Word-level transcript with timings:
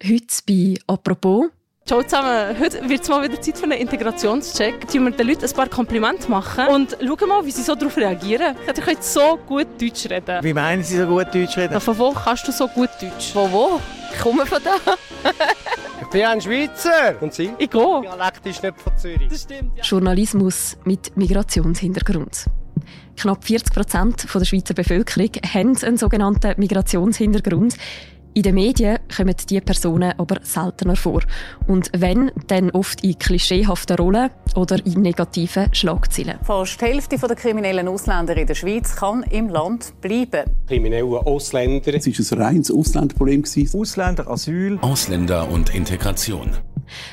Heute 0.00 0.26
bei 0.46 0.76
«Apropos». 0.86 1.46
Ciao 1.84 2.00
zusammen, 2.04 2.56
heute 2.60 2.88
wird 2.88 3.02
es 3.02 3.08
mal 3.08 3.20
wieder 3.24 3.40
Zeit 3.40 3.58
für 3.58 3.64
einen 3.64 3.80
Integrationscheck. 3.80 4.86
Tun 4.86 5.06
wir 5.06 5.10
den 5.10 5.26
Leuten 5.26 5.44
ein 5.44 5.52
paar 5.52 5.68
Komplimente 5.68 6.30
machen 6.30 6.68
und 6.68 6.96
schauen 7.04 7.28
mal, 7.28 7.44
wie 7.44 7.50
sie 7.50 7.62
so 7.62 7.74
darauf 7.74 7.96
reagieren. 7.96 8.54
Ihr 8.64 8.72
könnt 8.74 9.02
so 9.02 9.36
gut 9.44 9.66
Deutsch 9.80 10.08
reden. 10.08 10.44
Wie 10.44 10.54
meinen 10.54 10.84
Sie 10.84 10.98
so 10.98 11.06
gut 11.06 11.34
Deutsch 11.34 11.56
reden? 11.56 11.80
Von 11.80 11.98
wo 11.98 12.12
kannst 12.12 12.46
du 12.46 12.52
so 12.52 12.68
gut 12.68 12.90
Deutsch? 13.00 13.32
Von 13.32 13.50
wo? 13.50 13.80
Ich 14.12 14.20
komme 14.20 14.46
von 14.46 14.62
da. 14.62 14.76
ich 16.02 16.06
bin 16.08 16.24
ein 16.26 16.40
Schweizer. 16.40 17.20
Und 17.20 17.34
Sie? 17.34 17.50
Ich 17.58 17.68
gehe. 17.68 18.00
Dialekt 18.02 18.46
ist 18.46 18.62
nicht 18.62 18.80
von 18.80 18.96
Zürich. 18.96 19.28
Das 19.28 19.42
stimmt, 19.42 19.78
ja. 19.78 19.82
Journalismus 19.82 20.76
mit 20.84 21.16
Migrationshintergrund. 21.16 22.44
Knapp 23.16 23.42
40 23.42 23.74
Prozent 23.74 24.26
der 24.32 24.44
Schweizer 24.44 24.74
Bevölkerung 24.74 25.30
haben 25.52 25.76
einen 25.76 25.96
sogenannten 25.96 26.54
Migrationshintergrund. 26.56 27.74
In 28.38 28.44
den 28.44 28.54
Medien 28.54 28.98
kommen 29.16 29.34
diese 29.50 29.60
Personen 29.60 30.12
aber 30.16 30.36
seltener 30.44 30.94
vor. 30.94 31.22
Und 31.66 31.90
wenn, 31.92 32.30
dann 32.46 32.70
oft 32.70 33.02
in 33.02 33.18
klischeehaften 33.18 33.96
Rollen 33.96 34.30
oder 34.54 34.76
in 34.86 35.02
negativen 35.02 35.74
Schlagzeilen. 35.74 36.38
Fast 36.44 36.80
die 36.80 36.84
Hälfte 36.84 37.18
der 37.18 37.34
kriminellen 37.34 37.88
Ausländer 37.88 38.36
in 38.36 38.46
der 38.46 38.54
Schweiz 38.54 38.94
kann 38.94 39.24
im 39.24 39.48
Land 39.48 39.92
bleiben. 40.00 40.44
Kriminelle 40.68 41.26
Ausländer. 41.26 41.92
Es 41.92 42.30
war 42.30 42.38
ein 42.38 42.44
reines 42.44 42.70
Ausländerproblem. 42.70 43.42
Ausländer, 43.74 44.30
Asyl. 44.30 44.78
Ausländer 44.82 45.50
und 45.50 45.74
Integration. 45.74 46.50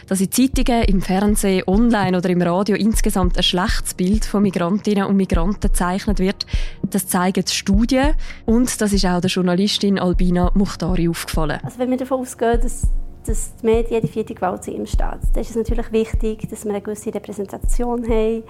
Dass 0.08 0.22
in 0.22 0.32
Zeitungen, 0.32 0.84
im 0.84 1.02
Fernsehen, 1.02 1.64
online 1.68 2.18
oder 2.18 2.30
im 2.30 2.42
Radio 2.42 2.76
insgesamt 2.76 3.38
ein 3.38 3.44
schlechtes 3.44 3.94
Bild 3.94 4.26
von 4.26 4.44
Migrantinnen 4.44 5.06
und 5.06 5.16
Migranten 5.16 5.60
gezeichnet 5.62 6.20
wird, 6.20 6.46
das 6.84 7.08
zeigen 7.08 7.44
die 7.46 7.54
Studien 7.54 8.16
und 8.46 8.82
das 8.82 8.94
ist 8.94 9.06
auch 9.06 9.22
der 9.22 9.30
Journalistin 9.30 10.00
Albina 10.00 10.52
Muchtari 10.54 11.10
aufgefallen. 11.10 11.60
Also 11.64 11.80
wenn 11.80 11.90
wir 11.90 11.98
davon 11.98 12.22
ausgehen, 12.22 12.60
dass 12.62 12.88
dass 13.28 13.56
die 13.56 13.66
Medien 13.66 14.02
die 14.02 14.08
vierte 14.08 14.34
Gewalt 14.34 14.64
zu 14.64 14.72
ihm 14.72 14.86
steht. 14.86 15.20
Da 15.34 15.42
ist 15.42 15.50
es 15.50 15.56
natürlich 15.56 15.92
wichtig, 15.92 16.48
dass 16.50 16.64
wir 16.64 16.72
eine 16.72 16.82
gewisse 16.82 17.14
Repräsentation 17.14 18.04
haben, 18.08 18.44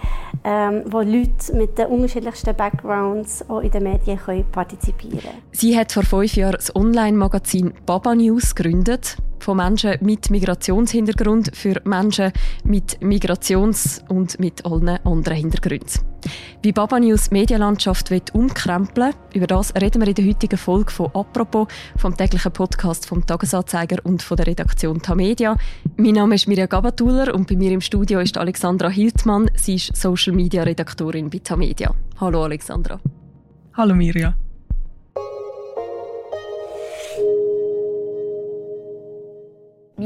ähm, 0.44 0.83
wo 0.88 1.00
Leute 1.00 1.53
mit 1.53 1.78
den 1.78 1.88
unterschiedlichsten 1.88 2.55
Backgrounds 2.55 3.50
auch 3.50 3.59
in 3.59 3.72
den 3.72 3.83
Medien 3.83 4.19
können 4.19 4.45
partizipieren 4.52 5.19
können. 5.19 5.41
Sie 5.52 5.78
hat 5.78 5.91
vor 5.91 6.03
fünf 6.03 6.35
Jahren 6.35 6.53
das 6.53 6.75
Online-Magazin 6.75 7.73
Baba 7.85 8.16
News 8.16 8.53
gegründet 8.55 9.17
von 9.45 9.57
Menschen 9.57 9.97
mit 10.01 10.31
Migrationshintergrund 10.31 11.55
für 11.55 11.79
Menschen 11.85 12.31
mit 12.63 12.99
Migrations- 13.01 14.01
und 14.09 14.39
mit 14.39 14.65
allen 14.65 14.97
anderen 15.05 15.38
Hintergründen. 15.38 16.01
Wie 16.63 16.71
Baba 16.71 16.99
News 16.99 17.29
Medienlandschaft 17.29 18.11
umkrempeln 18.33 19.13
über 19.35 19.45
das 19.45 19.71
reden 19.75 20.01
wir 20.01 20.07
in 20.07 20.16
der 20.16 20.25
heutigen 20.25 20.57
Folge 20.57 20.91
von 20.91 21.11
«Apropos», 21.13 21.67
vom 21.95 22.17
täglichen 22.17 22.51
Podcast 22.53 23.05
vom 23.05 23.23
«Tagesanzeiger» 23.23 23.97
und 24.03 24.23
von 24.23 24.35
der 24.38 24.47
Redaktion 24.47 24.99
«Tamedia». 24.99 25.55
Mein 25.95 26.13
Name 26.13 26.33
ist 26.33 26.47
Mirja 26.47 26.66
Gabatuller 26.66 27.35
und 27.35 27.47
bei 27.47 27.55
mir 27.55 27.71
im 27.71 27.81
Studio 27.81 28.21
ist 28.21 28.39
Alexandra 28.39 28.89
Hiltmann. 28.89 29.51
Sie 29.55 29.75
ist 29.75 29.95
Social-Media-Redaktorin 29.95 31.29
bei 31.29 31.38
«Tamedia». 31.38 31.93
Hallo 32.19 32.43
Alexandra. 32.43 32.99
Hallo 33.75 33.93
Mirja. 33.93 34.33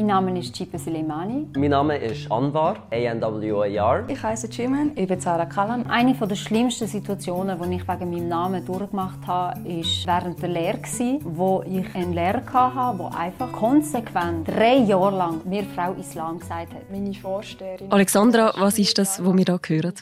Name 0.09 0.39
ist 0.39 0.55
Chipe 0.55 0.79
Suleimani. 0.79 1.45
Mein 1.55 1.69
Name 1.69 1.95
ist 1.97 2.31
Anwar, 2.31 2.77
ANWAR. 2.91 4.09
Ich 4.09 4.23
heiße 4.23 4.47
Jimin. 4.47 4.91
Ich 4.95 5.07
bin 5.07 5.19
Sarah 5.19 5.45
Kallam. 5.45 5.85
Eine 5.87 6.15
der 6.15 6.35
schlimmsten 6.35 6.87
Situationen, 6.87 7.59
die 7.61 7.75
ich 7.75 7.87
wegen 7.87 8.09
meinem 8.09 8.27
Namen 8.27 8.65
durchgemacht 8.65 9.19
habe, 9.27 9.59
war 9.63 10.23
während 10.23 10.41
der 10.41 10.49
Lehre, 10.49 10.79
wo 11.23 11.63
ich 11.63 11.93
einen 11.93 12.13
Lehrer 12.13 12.41
hatte, 12.53 12.97
der 12.97 13.19
einfach 13.19 13.51
konsequent 13.51 14.47
drei 14.47 14.77
Jahre 14.77 15.15
lang 15.15 15.41
mir 15.45 15.63
Frau 15.75 15.93
Islam 15.93 16.39
gesagt 16.39 16.73
hat. 16.73 16.89
Meine 16.89 17.13
Vorsteherin. 17.13 17.91
Alexandra, 17.91 18.51
was 18.57 18.79
ist 18.79 18.97
das, 18.97 19.23
was 19.23 19.37
wir 19.37 19.59
hier 19.67 19.83
hören? 19.83 19.93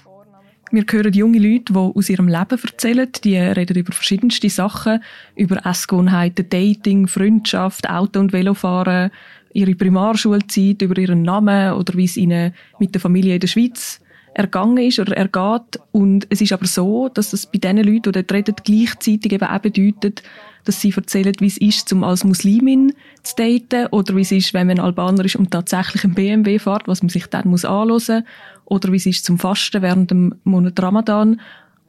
Wir 0.69 0.83
hören 0.89 1.13
junge 1.13 1.39
Leute, 1.39 1.71
die 1.71 1.79
aus 1.79 2.09
ihrem 2.09 2.27
Leben 2.27 2.59
erzählen. 2.61 3.09
Die 3.23 3.37
reden 3.37 3.77
über 3.77 3.93
verschiedenste 3.93 4.49
Sachen, 4.49 5.01
über 5.35 5.65
Essgewohnheiten, 5.65 6.49
Dating, 6.49 7.07
Freundschaft, 7.07 7.89
Auto- 7.89 8.19
und 8.19 8.33
Velofahren, 8.33 9.11
ihre 9.53 9.75
Primarschulzeit, 9.75 10.81
über 10.81 10.97
ihren 10.97 11.21
Namen 11.21 11.73
oder 11.73 11.93
wie 11.95 12.05
es 12.05 12.17
ihnen 12.17 12.53
mit 12.79 12.93
der 12.93 13.01
Familie 13.01 13.35
in 13.35 13.39
der 13.39 13.47
Schweiz 13.47 14.01
ergangen 14.33 14.77
ist 14.77 14.99
oder 14.99 15.17
ergeht. 15.17 15.79
Und 15.91 16.27
es 16.29 16.41
ist 16.41 16.53
aber 16.53 16.67
so, 16.67 17.09
dass 17.09 17.31
das 17.31 17.47
bei 17.47 17.57
diesen 17.57 17.77
Leuten, 17.77 18.03
die 18.03 18.11
dort 18.11 18.31
reden, 18.31 18.55
gleichzeitig 18.63 19.31
eben 19.31 19.47
auch 19.47 19.59
bedeutet, 19.59 20.21
dass 20.63 20.79
sie 20.79 20.93
erzählen, 20.95 21.33
wie 21.39 21.47
es 21.47 21.57
ist, 21.57 21.91
um 21.91 22.03
als 22.03 22.23
Muslimin 22.23 22.93
zu 23.23 23.35
daten 23.35 23.87
oder 23.87 24.15
wie 24.15 24.21
es 24.21 24.31
ist, 24.31 24.53
wenn 24.53 24.67
man 24.67 24.79
Albaner 24.79 25.25
ist 25.25 25.37
und 25.37 25.49
tatsächlich 25.49 26.03
ein 26.03 26.13
BMW 26.13 26.59
fährt, 26.59 26.87
was 26.87 27.01
man 27.01 27.09
sich 27.09 27.25
dann 27.27 27.47
muss 27.47 27.65
anhören 27.65 28.25
oder 28.65 28.91
wie 28.91 28.97
es 28.97 29.05
ist 29.05 29.25
zum 29.25 29.39
Fasten 29.39 29.81
während 29.81 30.11
dem 30.11 30.35
Monat 30.43 30.79
Ramadan 30.81 31.39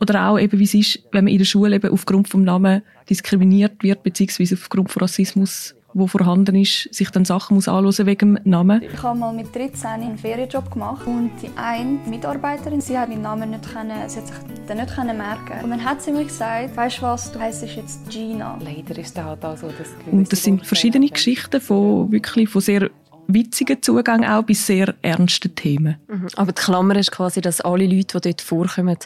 oder 0.01 0.29
auch 0.29 0.39
eben 0.39 0.59
wie 0.59 0.65
es 0.65 0.75
ist, 0.75 1.01
wenn 1.13 1.25
man 1.25 1.33
in 1.33 1.39
der 1.39 1.45
Schule 1.45 1.75
eben 1.75 1.91
aufgrund 1.91 2.29
vom 2.29 2.45
Namen 2.45 2.83
diskriminiert 3.11 3.83
wird 3.83 4.03
beziehungsweise 4.05 4.55
aufgrund 4.55 4.91
von 4.91 5.01
Rassismus 5.01 5.75
wo 5.95 6.07
vorhanden 6.07 6.55
ist, 6.55 6.93
sich 6.95 7.11
dann 7.11 7.25
Sachen 7.25 7.55
muss 7.55 7.69
anhören 7.69 8.07
wegen 8.07 8.35
dem 8.35 8.51
Namen. 8.51 8.83
Ich 8.83 9.03
habe 9.03 9.19
mal 9.19 9.33
mit 9.33 9.55
13 9.55 9.87
einen 9.87 10.19
Ferienjob 10.19 10.71
gemacht 10.71 11.07
und 11.07 11.31
die 11.43 11.51
eine 11.57 11.99
Mitarbeiterin, 12.07 12.81
sie 12.81 12.99
hat 12.99 13.09
meinen 13.09 13.23
Namen 13.23 13.51
nicht 13.51 13.73
können, 13.73 14.09
sie 14.09 14.19
hat 14.19 14.27
sich 14.27 14.37
den 14.69 14.77
nicht 14.77 14.95
können 14.95 15.17
merken. 15.17 15.65
Und 15.65 15.71
dann 15.71 15.85
hat 15.85 16.03
sie 16.03 16.13
mir 16.13 16.25
gesagt, 16.25 16.77
weißt 16.77 16.99
du 16.99 17.03
was, 17.03 17.33
du 17.33 17.41
heißt 17.41 17.65
jetzt 17.65 18.11
Gina. 18.11 18.59
Leider 18.63 18.99
ist 18.99 19.17
das 19.17 19.25
halt 19.25 19.45
auch 19.45 19.57
so, 19.57 19.69
dass 19.69 19.89
Und 20.11 20.31
das 20.31 20.43
sind 20.43 20.67
verschiedene 20.67 21.09
Geschichten 21.09 21.61
von 21.61 22.13
wirklich 22.13 22.49
von 22.49 22.61
sehr 22.61 22.91
witzigen 23.29 23.83
Zugang 23.83 24.25
auch 24.25 24.43
bis 24.43 24.67
sehr 24.67 24.95
ernsten 25.03 25.55
Themen. 25.55 25.97
Mhm. 26.09 26.29
Aber 26.37 26.53
die 26.53 26.63
Klammer 26.63 26.97
ist 26.97 27.13
quasi, 27.13 27.41
dass 27.41 27.61
alle 27.61 27.87
Leute, 27.87 28.19
die 28.21 28.29
dort 28.29 28.41
vorkommen, 28.41 28.97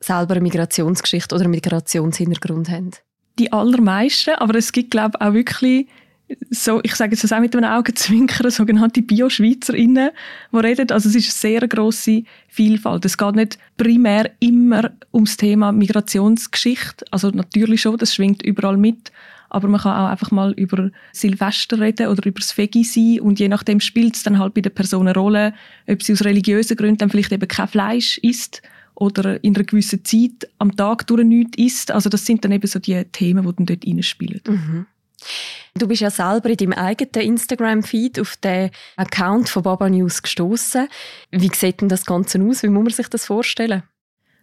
selber 0.00 0.34
eine 0.34 0.42
Migrationsgeschichte 0.42 1.34
oder 1.34 1.44
einen 1.44 1.52
Migrationshintergrund 1.52 2.68
haben. 2.68 2.90
Die 3.38 3.52
allermeisten, 3.52 4.34
aber 4.34 4.56
es 4.56 4.72
gibt 4.72 4.90
glaube 4.90 5.18
ich 5.18 5.26
auch 5.26 5.32
wirklich 5.32 5.86
so, 6.50 6.80
ich 6.82 6.94
sage 6.94 7.12
jetzt 7.12 7.24
das 7.24 7.32
auch 7.32 7.40
mit 7.40 7.54
einem 7.54 7.70
Augenzwinkern, 7.70 8.50
sogenannte 8.50 9.02
Bio-SchweizerInnen, 9.02 10.10
die 10.52 10.56
reden. 10.56 10.90
Also 10.90 11.08
es 11.08 11.14
ist 11.14 11.44
eine 11.44 11.54
sehr 11.58 11.68
grosse 11.68 12.24
Vielfalt. 12.48 13.04
Es 13.04 13.16
geht 13.16 13.34
nicht 13.34 13.58
primär 13.76 14.30
immer 14.40 14.90
ums 15.12 15.36
Thema 15.36 15.72
Migrationsgeschichte. 15.72 17.04
Also 17.10 17.30
natürlich 17.30 17.82
schon, 17.82 17.96
das 17.96 18.14
schwingt 18.14 18.42
überall 18.42 18.76
mit. 18.76 19.12
Aber 19.48 19.66
man 19.66 19.80
kann 19.80 19.96
auch 19.96 20.08
einfach 20.08 20.30
mal 20.30 20.52
über 20.52 20.90
Silvester 21.12 21.80
reden 21.80 22.06
oder 22.06 22.24
über 22.24 22.38
das 22.38 22.56
Vegi 22.56 22.84
sein 22.84 23.20
und 23.20 23.40
je 23.40 23.48
nachdem 23.48 23.80
spielt 23.80 24.14
es 24.14 24.22
dann 24.22 24.38
halt 24.38 24.54
bei 24.54 24.60
der 24.60 24.70
Person 24.70 25.08
eine 25.08 25.18
Rolle, 25.18 25.54
ob 25.88 26.02
sie 26.04 26.12
aus 26.12 26.24
religiösen 26.24 26.76
Gründen 26.76 26.98
dann 26.98 27.10
vielleicht 27.10 27.32
eben 27.32 27.48
kein 27.48 27.66
Fleisch 27.66 28.18
isst 28.18 28.62
oder 28.94 29.42
in 29.42 29.56
einer 29.56 29.64
gewissen 29.64 30.04
Zeit 30.04 30.48
am 30.58 30.76
Tag 30.76 31.08
durch 31.08 31.24
nichts 31.24 31.58
isst. 31.58 31.90
Also 31.90 32.08
das 32.08 32.24
sind 32.24 32.44
dann 32.44 32.52
eben 32.52 32.66
so 32.68 32.78
die 32.78 33.02
Themen, 33.10 33.44
die 33.44 33.56
dann 33.56 33.66
dort 33.66 33.84
reinspielen. 33.84 34.40
Mhm. 34.46 34.86
Du 35.74 35.86
bist 35.86 36.00
ja 36.00 36.10
selber 36.10 36.50
in 36.50 36.56
deinem 36.56 36.72
eigenen 36.72 37.28
Instagram-Feed 37.28 38.20
auf 38.20 38.36
den 38.36 38.70
Account 38.96 39.48
von 39.48 39.62
Baba 39.62 39.88
News 39.88 40.22
gestoßen. 40.22 40.88
Wie 41.30 41.50
sieht 41.54 41.80
denn 41.80 41.88
das 41.88 42.04
Ganze 42.04 42.42
aus? 42.42 42.62
Wie 42.62 42.68
muss 42.68 42.84
man 42.84 42.92
sich 42.92 43.08
das 43.08 43.26
vorstellen? 43.26 43.82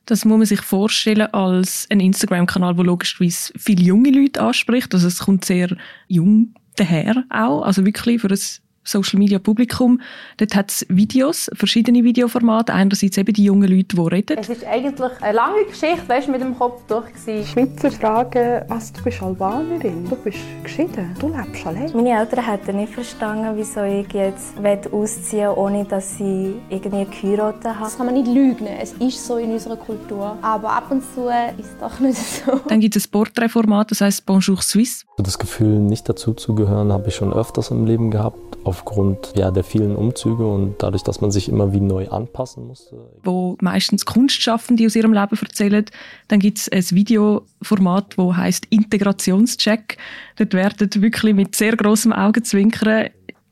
Das 0.06 0.24
muss 0.24 0.38
man 0.38 0.46
sich 0.46 0.62
vorstellen 0.62 1.34
als 1.34 1.86
ein 1.90 2.00
Instagram-Kanal, 2.00 2.76
der 2.76 2.86
logischerweise 2.86 3.52
viele 3.58 3.84
junge 3.84 4.10
Leute 4.10 4.42
anspricht. 4.42 4.94
Also 4.94 5.08
es 5.08 5.20
kommt 5.20 5.44
sehr 5.44 5.76
jung 6.08 6.54
daher 6.78 7.26
auch. 7.30 7.64
Also 7.64 7.86
wirklich 7.86 8.22
für 8.22 8.30
ein 8.30 8.40
Social 8.88 9.20
Media 9.20 9.40
Publikum. 9.40 10.02
Dort 10.38 10.56
hat 10.56 10.72
es 10.72 10.86
Videos, 10.90 11.50
verschiedene 11.54 12.04
Videoformate. 12.04 12.74
Einerseits 12.74 13.18
eben 13.18 13.34
die 13.34 13.44
jungen 13.44 13.70
Leute, 13.70 13.96
die 13.96 14.02
reden. 14.02 14.38
Es 14.40 14.50
ist 14.50 14.64
eigentlich 14.66 15.12
eine 15.22 15.36
lange 15.36 15.66
Geschichte, 15.66 16.08
weißt, 16.08 16.30
mit 16.30 16.42
dem 16.42 16.58
Kopf 16.58 16.82
durch. 16.88 17.06
Schweizer 17.48 17.92
fragen, 17.92 18.64
was, 18.68 18.94
du 18.94 19.04
bist 19.04 19.22
Albanerin, 19.22 20.08
du 20.10 20.16
bist 20.16 20.40
geschieden, 20.64 21.16
du 21.20 21.28
lebst 21.28 21.66
allein. 21.66 21.92
Meine 21.94 22.20
Eltern 22.20 22.46
hätten 22.46 22.78
nicht 22.78 22.94
verstanden, 22.94 23.54
wieso 23.56 23.84
ich 23.84 24.12
jetzt 24.14 24.54
ausziehen 24.92 25.50
will, 25.50 25.58
ohne 25.58 25.86
dass 25.86 26.18
sie 26.18 26.56
irgendwie 26.70 27.06
geheiratet 27.06 27.66
haben. 27.66 27.82
Das 27.82 27.98
kann 27.98 28.06
man 28.06 28.16
nicht 28.16 28.28
lügen, 28.28 28.68
es 28.68 28.94
ist 28.94 29.26
so 29.26 29.38
in 29.38 29.52
unserer 29.52 29.76
Kultur. 29.76 30.38
Aber 30.42 30.72
ab 30.72 30.90
und 30.92 31.04
zu 31.14 31.28
ist 31.58 31.66
es 31.66 31.78
doch 31.80 32.00
nicht 32.00 32.18
so. 32.18 32.60
Dann 32.68 32.80
gibt 32.80 32.96
es 32.96 33.08
ein 33.08 33.12
Porträtformat, 33.12 33.92
das 33.92 34.02
heißt 34.02 34.26
Bonjour 34.26 34.62
Suisse. 34.62 35.06
Das 35.18 35.38
Gefühl, 35.38 35.80
nicht 35.80 36.08
dazuzugehören, 36.08 36.92
habe 36.92 37.08
ich 37.10 37.16
schon 37.16 37.34
öfters 37.34 37.72
im 37.72 37.86
Leben 37.86 38.12
gehabt. 38.12 38.38
Auf 38.64 38.77
aufgrund 38.78 39.34
ja, 39.36 39.50
der 39.50 39.64
vielen 39.64 39.96
Umzüge 39.96 40.46
und 40.46 40.76
dadurch, 40.80 41.02
dass 41.02 41.20
man 41.20 41.32
sich 41.32 41.50
immer 41.50 41.74
wie 41.74 41.80
neu 41.80 42.08
anpassen 42.10 42.68
musste. 42.68 42.96
Wo 43.24 43.58
meistens 43.60 44.06
Kunstschaffende 44.06 44.86
aus 44.86 44.96
ihrem 44.96 45.14
Leben 45.14 45.38
erzählen. 45.42 45.86
Dann 46.28 46.40
gibt 46.40 46.60
es 46.60 46.70
ein 46.70 46.96
Videoformat, 46.96 48.18
wo 48.18 48.36
heißt 48.36 48.68
Integrationscheck. 48.70 49.98
Dort 50.38 50.54
werden 50.54 50.90
wirklich 51.02 51.34
mit 51.34 51.56
sehr 51.56 51.76
großem 51.76 52.14
Augenzwinkern 52.14 53.10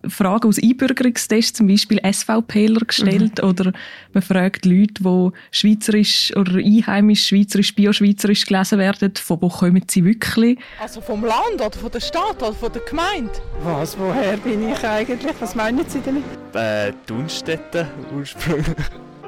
Fragen 0.09 0.47
aus 0.47 0.61
Einbürgerungstests, 0.61 1.57
zum 1.57 1.67
Beispiel 1.67 1.99
SVPler 1.99 2.81
gestellt 2.85 3.41
mhm. 3.41 3.49
oder 3.49 3.73
man 4.13 4.23
fragt 4.23 4.65
Leute, 4.65 4.93
die 4.99 5.29
schweizerisch 5.51 6.35
oder 6.35 6.55
einheimisch 6.55 7.27
schweizerisch, 7.27 7.75
bio-schweizerisch 7.75 8.45
gelesen 8.45 8.79
werden, 8.79 9.13
von 9.15 9.41
wo 9.41 9.49
kommen 9.49 9.83
sie 9.89 10.03
wirklich? 10.03 10.59
Also 10.81 11.01
vom 11.01 11.23
Land 11.23 11.55
oder 11.55 11.71
von 11.71 11.91
der 11.91 12.01
Stadt 12.01 12.41
oder 12.41 12.53
von 12.53 12.71
der 12.71 12.81
Gemeinde? 12.81 13.31
Was, 13.63 13.97
woher 13.97 14.37
bin 14.37 14.69
ich 14.69 14.83
eigentlich? 14.83 15.33
Was 15.39 15.55
meinen 15.55 15.87
Sie 15.87 16.01
damit? 16.03 16.23
Äh, 16.53 16.93
Dunstetten 17.05 17.87
ursprünglich. 18.15 18.75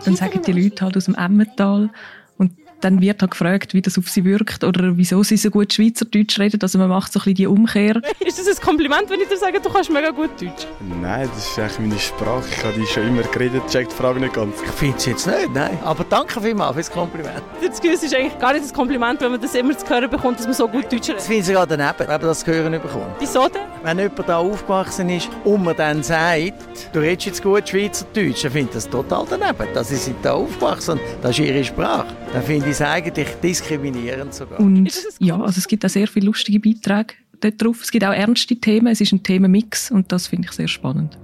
Dann 0.06 0.16
sagen 0.16 0.42
die 0.46 0.52
Leute 0.52 0.86
halt 0.86 0.96
aus 0.96 1.06
dem 1.06 1.16
Emmental 1.16 1.90
dann 2.82 3.02
wird 3.02 3.22
halt 3.22 3.32
gefragt, 3.32 3.74
wie 3.74 3.82
das 3.82 3.98
auf 3.98 4.10
sie 4.10 4.24
wirkt 4.24 4.64
oder 4.64 4.98
wieso 4.98 5.24
sie 5.24 5.38
so 5.38 5.50
gut 5.50 5.74
Schweizerdeutsch 5.74 6.40
reden. 6.40 6.60
Also 6.62 6.78
man 6.78 6.90
macht 6.90 7.12
so 7.12 7.20
ein 7.20 7.24
bisschen 7.24 7.36
die 7.36 7.48
Umkehr. 7.48 8.02
Ist 8.26 8.40
das 8.40 8.48
ein 8.48 8.64
Kompliment, 8.64 9.10
wenn 9.10 9.20
ich 9.20 9.28
dir 9.28 9.38
sage, 9.38 9.60
du 9.60 9.70
kannst 9.70 9.92
mega 9.92 10.12
gut 10.12 10.30
Deutsch? 10.40 10.68
Nein, 11.02 11.30
das 11.34 11.48
ist 11.48 11.60
eigentlich 11.60 11.80
meine 11.80 12.00
Sprache. 12.00 12.46
Ich 12.52 12.64
habe 12.64 12.80
die 12.80 12.86
schon 12.86 13.08
immer 13.08 13.24
geredet, 13.24 13.64
checkt 13.68 13.92
die 13.92 13.96
Frage 13.96 14.20
nicht 14.20 14.34
ganz. 14.34 14.56
Ich 14.64 14.72
finde 14.72 14.98
es 14.98 15.06
jetzt 15.06 15.28
nicht, 15.28 15.54
nein. 15.54 15.78
Aber 15.84 16.04
danke 16.04 16.40
vielmals 16.40 16.74
für 16.74 16.80
das 16.80 16.92
Kompliment. 16.92 17.42
Das 17.66 17.82
Gefühl 17.82 17.94
ist 17.94 18.16
eigentlich 18.16 18.38
gar 18.40 18.54
nicht 18.54 18.66
das 18.66 18.74
Kompliment, 18.74 19.22
wenn 19.22 19.32
man 19.32 19.42
das 19.42 19.56
immer 19.56 19.78
zu 19.78 19.88
hören 19.88 20.10
bekommt, 20.10 20.40
dass 20.40 20.46
man 20.46 20.56
so 20.56 20.68
gut 20.68 20.86
Deutsch 20.86 21.10
redet. 21.10 21.18
Das 21.18 21.28
finde 21.28 21.40
ich 21.42 21.46
sogar 21.46 21.66
daneben, 21.68 22.00
wenn 22.00 22.08
man 22.08 22.22
das 22.22 22.40
zu 22.40 22.52
hören 22.52 22.72
bekommt. 22.74 23.16
Wieso 23.20 23.48
denn? 23.48 23.62
Wenn 23.84 24.00
jemand 24.00 24.28
da 24.28 24.38
aufgewachsen 24.38 25.10
ist 25.10 25.30
und 25.44 25.64
man 25.64 25.76
dann 25.76 26.04
sagt, 26.04 26.54
du 26.94 27.00
redest 27.00 27.28
jetzt 27.28 27.44
gut 27.44 27.68
Schweizerdeutsch, 27.68 28.44
dann 28.44 28.52
finde 28.52 28.68
ich 28.70 28.74
das 28.74 28.90
total 28.90 29.26
daneben. 29.30 29.68
Das 29.74 29.92
ist 29.92 30.12
da 30.22 30.34
aufgewachsen 30.34 30.92
und 30.92 31.02
das 31.22 31.32
ist 31.32 31.40
ihre 31.40 31.64
Sprache. 31.64 32.08
Dann 32.34 32.44
finde 32.44 32.67
ich 32.68 32.74
es 32.74 32.82
eigentlich 32.82 33.28
diskriminierend 33.42 34.34
sogar. 34.34 34.60
Und 34.60 34.92
ja, 35.20 35.40
also 35.40 35.58
es 35.58 35.68
gibt 35.68 35.86
auch 35.86 35.90
sehr 35.90 36.08
viele 36.08 36.28
lustige 36.28 36.60
Beiträge 36.60 37.14
darauf. 37.40 37.82
Es 37.82 37.92
gibt 37.92 38.06
auch 38.06 38.14
ernste 38.14 38.56
Themen. 38.56 38.88
Es 38.88 39.02
ist 39.02 39.12
ein 39.12 39.24
Themenmix 39.24 39.92
und 39.92 40.12
das 40.12 40.28
finde 40.28 40.48
ich 40.48 40.54
sehr 40.54 40.68
spannend. 40.68 41.18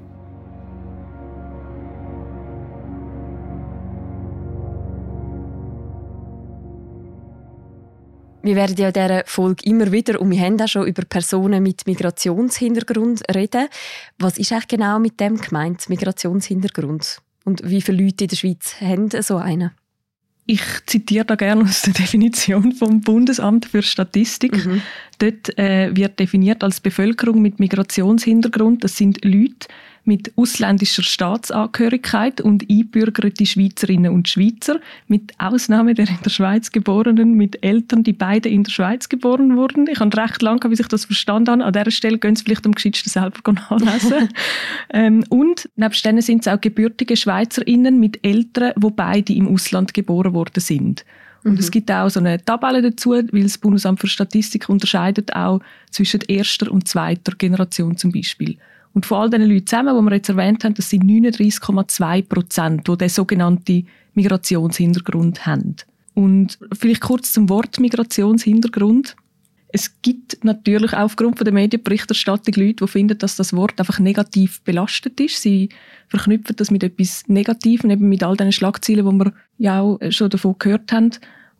Wir 8.45 8.57
werden 8.57 8.75
ja 8.75 8.87
in 8.87 8.93
dieser 8.93 9.23
Folge 9.25 9.63
immer 9.63 9.89
wieder, 9.93 10.19
und 10.19 10.29
wir 10.29 10.41
haben 10.41 10.59
auch 10.59 10.67
schon 10.67 10.85
über 10.85 11.03
Personen 11.05 11.63
mit 11.63 11.87
Migrationshintergrund 11.87 13.21
reden. 13.33 13.69
Was 14.19 14.37
ist 14.37 14.51
eigentlich 14.51 14.67
genau 14.67 14.99
mit 14.99 15.17
dem 15.21 15.37
gemeint, 15.37 15.87
Migrationshintergrund? 15.87 17.19
Und 17.45 17.61
wie 17.63 17.81
viele 17.81 18.03
Leute 18.03 18.25
in 18.25 18.27
der 18.27 18.35
Schweiz 18.35 18.75
haben 18.81 19.09
so 19.21 19.37
einen? 19.37 19.71
Ich 20.45 20.61
zitiere 20.85 21.25
da 21.25 21.35
gerne 21.35 21.63
aus 21.63 21.83
der 21.83 21.93
Definition 21.93 22.73
vom 22.73 23.01
Bundesamt 23.01 23.65
für 23.65 23.81
Statistik. 23.81 24.65
Mhm. 24.65 24.81
Dort 25.19 25.57
äh, 25.57 25.95
wird 25.95 26.19
definiert 26.19 26.63
als 26.63 26.81
Bevölkerung 26.81 27.41
mit 27.41 27.59
Migrationshintergrund, 27.59 28.83
das 28.83 28.97
sind 28.97 29.23
Leute, 29.23 29.67
mit 30.05 30.33
ausländischer 30.35 31.03
Staatsangehörigkeit 31.03 32.41
und 32.41 32.69
einbürgerte 32.69 33.45
Schweizerinnen 33.45 34.11
und 34.11 34.27
Schweizer, 34.27 34.79
mit 35.07 35.31
Ausnahme 35.37 35.93
der 35.93 36.09
in 36.09 36.17
der 36.23 36.29
Schweiz 36.29 36.71
geborenen, 36.71 37.35
mit 37.35 37.63
Eltern, 37.63 38.03
die 38.03 38.13
beide 38.13 38.49
in 38.49 38.63
der 38.63 38.71
Schweiz 38.71 39.07
geboren 39.07 39.55
wurden. 39.55 39.87
Ich 39.87 39.99
habe 39.99 40.15
recht 40.17 40.41
lange, 40.41 40.69
wie 40.69 40.73
ich 40.79 40.87
das 40.87 41.05
verstanden 41.05 41.51
habe. 41.51 41.65
An 41.65 41.73
dieser 41.73 41.91
Stelle 41.91 42.17
gehen 42.17 42.35
Sie 42.35 42.43
vielleicht 42.43 42.65
am 42.65 42.73
geschicktesten 42.73 43.11
selber 43.11 43.53
nachlesen. 43.53 44.29
ähm, 44.89 45.23
und 45.29 45.69
nebst 45.75 46.03
denen 46.05 46.21
sind 46.21 46.45
es 46.45 46.51
auch 46.51 46.59
gebürtige 46.59 47.15
Schweizerinnen 47.15 47.99
mit 47.99 48.25
Eltern, 48.25 48.73
wo 48.75 48.89
beide 48.89 49.33
im 49.33 49.47
Ausland 49.47 49.93
geboren 49.93 50.33
worden 50.33 50.59
sind. 50.59 51.05
Und 51.43 51.53
mhm. 51.53 51.59
es 51.59 51.71
gibt 51.71 51.91
auch 51.91 52.09
so 52.09 52.19
eine 52.19 52.43
Tabelle 52.43 52.81
dazu, 52.81 53.11
weil 53.11 53.43
das 53.43 53.57
Bundesamt 53.57 53.99
für 53.99 54.07
Statistik 54.07 54.69
unterscheidet 54.69 55.35
auch 55.35 55.59
zwischen 55.91 56.21
erster 56.27 56.71
und 56.71 56.87
zweiter 56.87 57.33
Generation 57.37 57.97
zum 57.97 58.11
Beispiel. 58.11 58.57
Und 58.93 59.05
von 59.05 59.17
all 59.19 59.29
diesen 59.29 59.49
Leuten 59.49 59.67
zusammen, 59.67 59.97
die 59.97 60.09
wir 60.09 60.15
jetzt 60.15 60.29
erwähnt 60.29 60.63
haben, 60.63 60.75
das 60.75 60.89
sind 60.89 61.03
39,2 61.03 62.21
Prozent, 62.23 62.87
die 62.87 62.97
den 62.97 63.09
sogenannten 63.09 63.87
Migrationshintergrund 64.13 65.45
haben. 65.45 65.75
Und 66.13 66.59
vielleicht 66.77 67.01
kurz 67.01 67.33
zum 67.33 67.49
Wort 67.49 67.79
Migrationshintergrund. 67.79 69.15
Es 69.69 69.99
gibt 70.03 70.43
natürlich 70.43 70.93
aufgrund 70.93 71.43
der 71.43 71.51
Medienberichterstattung 71.51 72.53
Leute, 72.63 72.85
die 72.85 72.87
finden, 72.87 73.17
dass 73.17 73.35
das 73.35 73.53
Wort 73.53 73.79
einfach 73.79 73.97
negativ 73.97 74.61
belastet 74.61 75.19
ist. 75.19 75.41
Sie 75.41 75.69
verknüpfen 76.09 76.55
das 76.55 76.69
mit 76.69 76.83
etwas 76.83 77.27
Negativem, 77.27 77.89
eben 77.89 78.07
mit 78.07 78.21
all 78.21 78.37
diesen 78.37 78.51
Schlagzeilen, 78.51 79.09
die 79.09 79.25
wir 79.25 79.33
ja 79.57 79.81
auch 79.81 79.99
schon 80.09 80.29
davon 80.29 80.55
gehört 80.59 80.91
haben. 80.91 81.09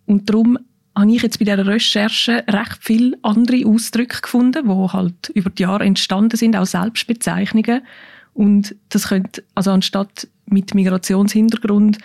Und 0.05 0.29
darum 0.29 0.59
habe 0.95 1.11
ich 1.11 1.21
jetzt 1.21 1.39
bei 1.39 1.45
dieser 1.45 1.65
Recherche 1.65 2.43
recht 2.47 2.77
viele 2.81 3.17
andere 3.23 3.65
Ausdrücke 3.65 4.21
gefunden, 4.21 4.67
die 4.67 4.93
halt 4.93 5.29
über 5.33 5.49
die 5.49 5.63
Jahre 5.63 5.85
entstanden 5.85 6.37
sind, 6.37 6.55
auch 6.55 6.65
Selbstbezeichnungen. 6.65 7.81
Und 8.33 8.75
das 8.89 9.09
könnte, 9.09 9.43
also 9.55 9.71
anstatt 9.71 10.27
mit 10.45 10.73
Migrationshintergrund, 10.75 11.97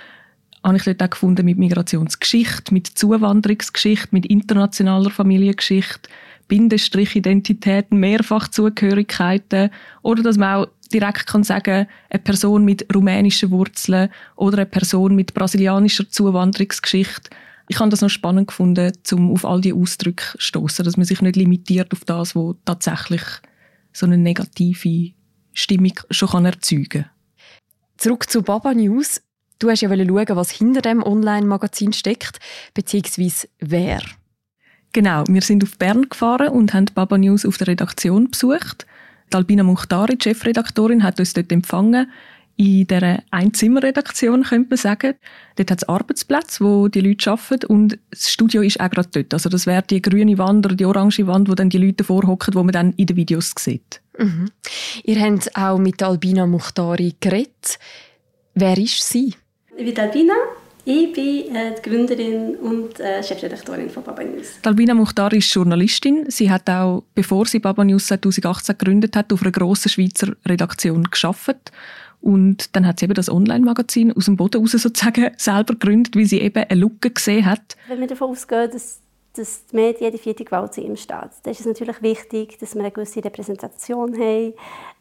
habe 0.65 0.77
ich 0.77 0.85
dort 0.85 1.03
auch 1.03 1.11
gefunden 1.11 1.45
mit 1.45 1.59
Migrationsgeschichte, 1.59 2.73
mit 2.75 2.87
Zuwanderungsgeschichte, 2.87 4.09
mit 4.11 4.27
internationaler 4.27 5.11
Familiengeschichte, 5.11 6.09
Bindestrichidentitäten, 6.49 7.99
Mehrfachzugehörigkeiten 8.01 9.71
oder 10.03 10.23
dass 10.23 10.39
man 10.39 10.65
auch 10.65 10.69
direkt 10.93 11.27
kann 11.27 11.45
sagen, 11.45 11.87
eine 12.09 12.23
Person 12.23 12.65
mit 12.65 12.87
rumänischen 12.95 13.51
Wurzeln 13.51 14.09
oder 14.37 14.59
eine 14.59 14.67
Person 14.67 15.15
mit 15.15 15.35
brasilianischer 15.35 16.09
Zuwanderungsgeschichte 16.09 17.31
ich 17.69 17.79
habe 17.79 17.91
das 17.91 18.01
noch 18.01 18.09
spannend 18.09 18.49
gefunden, 18.49 18.93
um 19.13 19.33
auf 19.33 19.45
all 19.45 19.61
die 19.61 19.73
Ausdrücke 19.73 20.25
zu 20.33 20.41
stoßen, 20.41 20.85
dass 20.85 20.97
man 20.97 21.07
sich 21.07 21.21
nicht 21.21 21.37
limitiert 21.37 21.93
auf 21.93 22.05
das, 22.05 22.35
was 22.35 22.57
tatsächlich 22.65 23.23
so 23.93 24.07
eine 24.07 24.19
negative 24.19 25.13
Stimmung 25.53 26.01
schon 26.11 26.29
kann 26.29 26.45
erzeugen 26.47 26.89
kann. 26.89 27.11
Zurück 27.99 28.31
zu 28.31 28.43
Baba 28.43 28.75
News. 28.75 29.21
Du 29.59 29.69
hast 29.69 29.81
ja 29.81 29.89
schauen, 29.89 30.27
was 30.37 30.51
hinter 30.51 30.83
dem 30.83 31.03
Online-Magazin 31.03 31.93
steckt, 31.93 32.39
beziehungsweise 32.75 33.49
wer. 33.59 34.01
Genau, 34.93 35.25
wir 35.29 35.43
sind 35.43 35.65
auf 35.65 35.77
Bern 35.77 36.09
gefahren 36.09 36.49
und 36.49 36.73
haben 36.73 36.87
Baba 36.95 37.19
News 37.19 37.45
auf 37.45 37.59
der 37.59 37.67
Redaktion 37.67 38.31
besucht. 38.31 38.87
Die 39.33 39.37
Albina 39.37 39.63
Muchtari, 39.63 40.17
die 40.17 40.23
Chefredaktorin, 40.23 41.03
hat 41.03 41.19
uns 41.19 41.35
dort 41.35 41.53
empfangen 41.53 42.11
in 42.59 42.89
dieser 42.89 43.23
Einzimmerredaktion, 43.31 44.43
könnte 44.43 44.71
man 44.71 44.77
sagen. 44.77 45.15
Dort 45.55 45.71
hat 45.71 45.79
es 45.79 45.89
Arbeitsplätze, 45.89 46.65
wo 46.65 46.89
die 46.89 47.01
Leute 47.01 47.31
arbeiten 47.31 47.67
und 47.67 47.99
das 48.11 48.33
Studio 48.33 48.63
ist 48.63 48.81
auch 48.81 48.91
gerade 48.91 49.09
dort. 49.13 49.33
Also 49.33 49.49
das 49.49 49.67
wäre 49.67 49.85
die 49.89 50.03
grüne 50.03 50.37
Wand 50.39 50.67
oder 50.67 50.75
die 50.75 50.85
orange 50.85 51.25
Wand, 51.29 51.49
wo 51.49 51.55
dann 51.55 51.71
die 51.71 51.79
Leute 51.79 52.03
vorhocken, 52.03 52.55
wo 52.55 52.65
man 52.65 52.73
dann 52.73 52.93
in 52.95 53.07
den 53.07 53.17
Videos 53.17 53.53
sieht. 53.57 54.01
Mhm. 54.19 54.51
Ihr 55.05 55.21
habt 55.21 55.57
auch 55.57 55.79
mit 55.79 56.03
Albina 56.03 56.47
Muchtari 56.47 57.15
geredet. 57.21 57.79
Wer 58.55 58.77
ist 58.77 59.09
sie? 59.09 59.35
Ich 59.77 59.85
bin 59.85 59.97
Albina. 59.97 60.35
Ich 60.85 61.13
bin 61.13 61.55
äh, 61.55 61.75
die 61.77 61.89
Gründerin 61.89 62.57
und 62.57 62.99
äh, 62.99 63.23
Chefredaktorin 63.23 63.91
von 63.91 64.03
Baba 64.03 64.25
News. 64.25 64.59
Albina 64.65 64.95
Muchtari 64.95 65.39
ist 65.39 65.55
Journalistin. 65.55 66.25
Sie 66.29 66.51
hat 66.51 66.69
auch, 66.69 67.05
bevor 67.15 67.47
sie 67.47 67.61
Baba 67.61 67.85
News 67.85 68.07
2018 68.07 68.79
gegründet 68.79 69.15
hat, 69.15 69.33
auf 69.33 69.43
einer 69.43 69.53
grossen 69.53 69.91
Schweizer 69.91 70.35
Redaktion 70.45 71.05
geschafft 71.05 71.71
und 72.21 72.75
dann 72.75 72.87
hat 72.87 72.99
sie 72.99 73.05
eben 73.05 73.15
das 73.15 73.31
Online-Magazin 73.31 74.13
aus 74.13 74.25
dem 74.27 74.37
Boden 74.37 74.61
raus 74.61 74.73
sozusagen 74.73 75.31
selber 75.37 75.75
gegründet, 75.75 76.17
weil 76.17 76.27
sie 76.27 76.41
eben 76.41 76.65
eine 76.65 76.81
Lücke 76.81 77.11
gesehen 77.11 77.47
hat. 77.47 77.77
Wenn 77.87 78.01
wir 78.01 78.07
davon 78.07 78.31
ausgehen, 78.31 78.71
dass, 78.71 79.01
dass 79.35 79.67
die 79.67 79.77
Medien 79.77 80.13
die 80.13 80.19
vierte 80.19 80.45
Gewalt 80.45 80.77
im 80.79 80.97
Staat, 80.97 81.33
dann 81.43 81.53
ist 81.53 81.61
es 81.61 81.67
natürlich 81.67 82.03
wichtig, 82.03 82.59
dass 82.59 82.75
wir 82.75 82.81
eine 82.81 82.91
gewisse 82.91 83.25
Repräsentation 83.25 84.15
haben, 84.15 84.55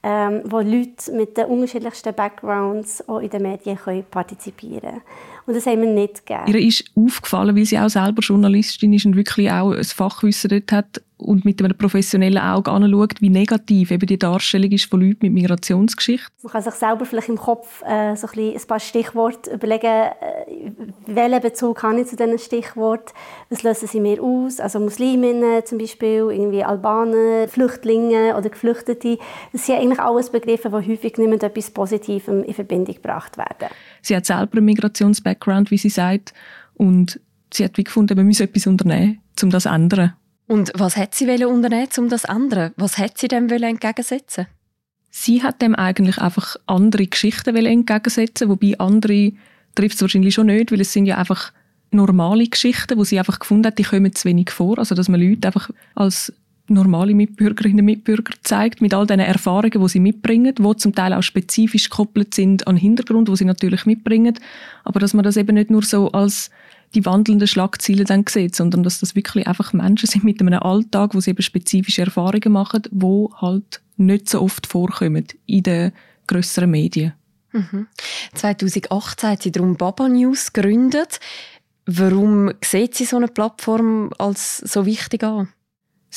ähm, 0.03 0.41
wo 0.45 0.59
Leute 0.59 1.11
mit 1.11 1.37
den 1.37 1.47
unterschiedlichsten 1.47 2.13
Backgrounds 2.13 3.07
auch 3.09 3.19
in 3.19 3.29
den 3.29 3.41
Medien 3.41 3.77
können 3.77 4.05
partizipieren 4.09 4.81
können. 4.81 5.01
Und 5.47 5.55
das 5.55 5.65
haben 5.65 5.81
wir 5.81 5.89
nicht 5.89 6.25
gegeben. 6.25 6.45
Ihr 6.47 6.67
ist 6.67 6.83
aufgefallen, 6.93 7.55
weil 7.55 7.65
sie 7.65 7.79
auch 7.79 7.89
selber 7.89 8.21
Journalistin 8.21 8.93
ist 8.93 9.05
und 9.05 9.15
wirklich 9.15 9.49
auch 9.49 9.71
ein 9.71 9.83
Fachwissen 9.83 10.49
dort 10.49 10.71
hat, 10.71 11.01
und 11.17 11.45
mit 11.45 11.61
einem 11.61 11.77
professionellen 11.77 12.37
Auge 12.37 12.71
anschaut, 12.71 13.21
wie 13.21 13.29
negativ 13.29 13.91
eben 13.91 14.05
die 14.05 14.19
Darstellung 14.19 14.71
ist 14.71 14.85
von 14.85 15.01
Leuten 15.01 15.19
mit 15.21 15.33
Migrationsgeschichte. 15.33 16.27
Man 16.43 16.51
kann 16.51 16.61
sich 16.61 16.73
selber 16.73 17.05
vielleicht 17.05 17.29
im 17.29 17.37
Kopf 17.37 17.81
äh, 17.83 18.15
so 18.15 18.27
ein, 18.27 18.53
ein 18.53 18.67
paar 18.67 18.79
Stichworte 18.79 19.51
überlegen, 19.51 19.85
äh, 19.85 20.71
welchen 21.07 21.41
Bezug 21.41 21.81
habe 21.83 22.01
ich 22.01 22.07
zu 22.07 22.15
diesen 22.15 22.37
Stichworten, 22.37 23.13
was 23.49 23.63
lösen 23.63 23.87
sie 23.87 23.99
mir 23.99 24.21
aus, 24.21 24.59
also 24.59 24.79
Musliminnen 24.79 25.65
zum 25.65 25.79
Beispiel, 25.79 26.29
irgendwie 26.31 26.63
Albaner, 26.63 27.47
Flüchtlinge 27.47 28.37
oder 28.37 28.49
Geflüchtete, 28.49 29.17
das 29.51 29.65
sind 29.65 29.79
eigentlich 29.79 29.99
alles 29.99 30.29
Begriffe, 30.29 30.69
die 30.69 30.91
häufig 30.91 31.17
nicht 31.17 31.29
mit 31.29 31.43
etwas 31.43 31.71
Positivem 31.71 32.43
in 32.43 32.53
Verbindung 32.53 32.95
gebracht 32.95 33.37
werden. 33.37 33.69
Sie 34.07 34.15
hat 34.15 34.25
selber 34.25 34.57
einen 34.57 34.65
Migrations-Background, 34.65 35.69
wie 35.69 35.77
sie 35.77 35.89
sagt, 35.89 36.33
und 36.75 37.19
sie 37.53 37.65
hat 37.65 37.77
wie 37.77 37.83
gefunden, 37.83 38.15
wir 38.15 38.23
müssen 38.23 38.43
etwas 38.43 38.65
unternehmen, 38.65 39.19
um 39.43 39.49
das 39.49 39.63
zu 39.63 39.69
ändern. 39.69 40.13
Und 40.47 40.71
was 40.75 40.95
hat 40.95 41.13
sie 41.13 41.29
unternehmen, 41.45 41.89
um 41.97 42.07
das 42.07 42.23
andere? 42.23 42.71
Was 42.77 42.97
hat 42.97 43.17
sie 43.17 43.27
dem 43.27 43.49
entgegensetzen? 43.49 44.47
Sie 45.09 45.43
hat 45.43 45.61
dem 45.61 45.75
eigentlich 45.75 46.19
einfach 46.19 46.55
andere 46.67 47.07
Geschichten 47.07 47.53
entgegensetzen, 47.55 48.47
wobei 48.47 48.79
andere 48.79 49.33
trifft 49.75 49.95
es 49.95 50.01
wahrscheinlich 50.01 50.35
schon 50.35 50.47
nicht, 50.47 50.71
weil 50.71 50.79
es 50.79 50.93
sind 50.93 51.05
ja 51.05 51.17
einfach 51.17 51.51
normale 51.91 52.47
Geschichten, 52.47 52.97
wo 52.97 53.03
sie 53.03 53.19
einfach 53.19 53.39
gefunden 53.39 53.67
hat, 53.67 53.77
die 53.77 53.83
kommen 53.83 54.13
zu 54.15 54.25
wenig 54.25 54.51
vor. 54.51 54.79
Also 54.79 54.95
dass 54.95 55.09
man 55.09 55.19
Leute 55.19 55.47
einfach 55.47 55.69
als 55.95 56.31
normale 56.67 57.13
Mitbürgerinnen 57.13 57.79
und 57.79 57.85
Mitbürger 57.85 58.33
zeigt, 58.43 58.81
mit 58.81 58.93
all 58.93 59.07
den 59.07 59.19
Erfahrungen, 59.19 59.81
die 59.81 59.89
sie 59.89 59.99
mitbringen, 59.99 60.55
die 60.55 60.75
zum 60.77 60.93
Teil 60.93 61.13
auch 61.13 61.23
spezifisch 61.23 61.89
gekoppelt 61.89 62.33
sind 62.33 62.67
an 62.67 62.77
Hintergrund, 62.77 63.29
wo 63.29 63.35
sie 63.35 63.45
natürlich 63.45 63.85
mitbringen, 63.85 64.37
aber 64.83 64.99
dass 64.99 65.13
man 65.13 65.23
das 65.23 65.37
eben 65.37 65.55
nicht 65.55 65.69
nur 65.69 65.83
so 65.83 66.11
als 66.11 66.49
die 66.95 67.05
wandelnden 67.05 67.47
Schlagzeilen 67.47 68.05
dann 68.05 68.25
sieht, 68.27 68.55
sondern 68.55 68.83
dass 68.83 68.99
das 68.99 69.15
wirklich 69.15 69.47
einfach 69.47 69.73
Menschen 69.73 70.07
sind 70.07 70.23
mit 70.23 70.39
einem 70.39 70.59
Alltag, 70.59 71.15
wo 71.15 71.19
sie 71.19 71.31
eben 71.31 71.41
spezifische 71.41 72.03
Erfahrungen 72.03 72.51
machen, 72.51 72.83
wo 72.91 73.33
halt 73.35 73.81
nicht 73.97 74.29
so 74.29 74.41
oft 74.41 74.67
vorkommen 74.67 75.25
in 75.45 75.63
den 75.63 75.91
grösseren 76.27 76.71
Medien. 76.71 77.13
Mhm. 77.51 77.87
2018 78.35 79.29
hat 79.29 79.41
sie 79.41 79.51
darum 79.51 79.75
Baba 79.75 80.07
News 80.07 80.53
gegründet. 80.53 81.19
Warum 81.85 82.51
sieht 82.63 82.95
sie 82.95 83.05
so 83.05 83.17
eine 83.17 83.27
Plattform 83.27 84.11
als 84.17 84.57
so 84.57 84.85
wichtig 84.85 85.23
an? 85.23 85.49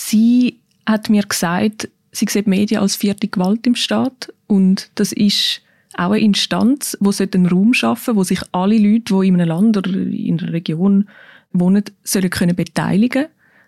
Sie 0.02 0.60
hat 0.86 1.10
mir 1.10 1.22
gesagt, 1.22 1.88
sie 2.10 2.26
sieht 2.28 2.46
Medien 2.46 2.80
als 2.80 2.96
vierte 2.96 3.28
Gewalt 3.28 3.66
im 3.66 3.74
Staat 3.74 4.32
und 4.46 4.90
das 4.94 5.12
ist 5.12 5.60
auch 5.94 6.12
eine 6.12 6.20
Instanz, 6.20 6.96
die 6.98 7.28
einen 7.34 7.46
Raum 7.46 7.74
schaffen 7.74 8.16
wo 8.16 8.24
sich 8.24 8.40
alle 8.52 8.78
Leute, 8.78 9.14
die 9.14 9.28
in 9.28 9.34
einem 9.34 9.48
Land 9.48 9.76
oder 9.76 9.90
in 9.90 10.40
einer 10.40 10.52
Region 10.54 11.08
wohnen, 11.52 11.84
sollen 12.02 12.30
können 12.30 12.56
beteiligen 12.56 13.26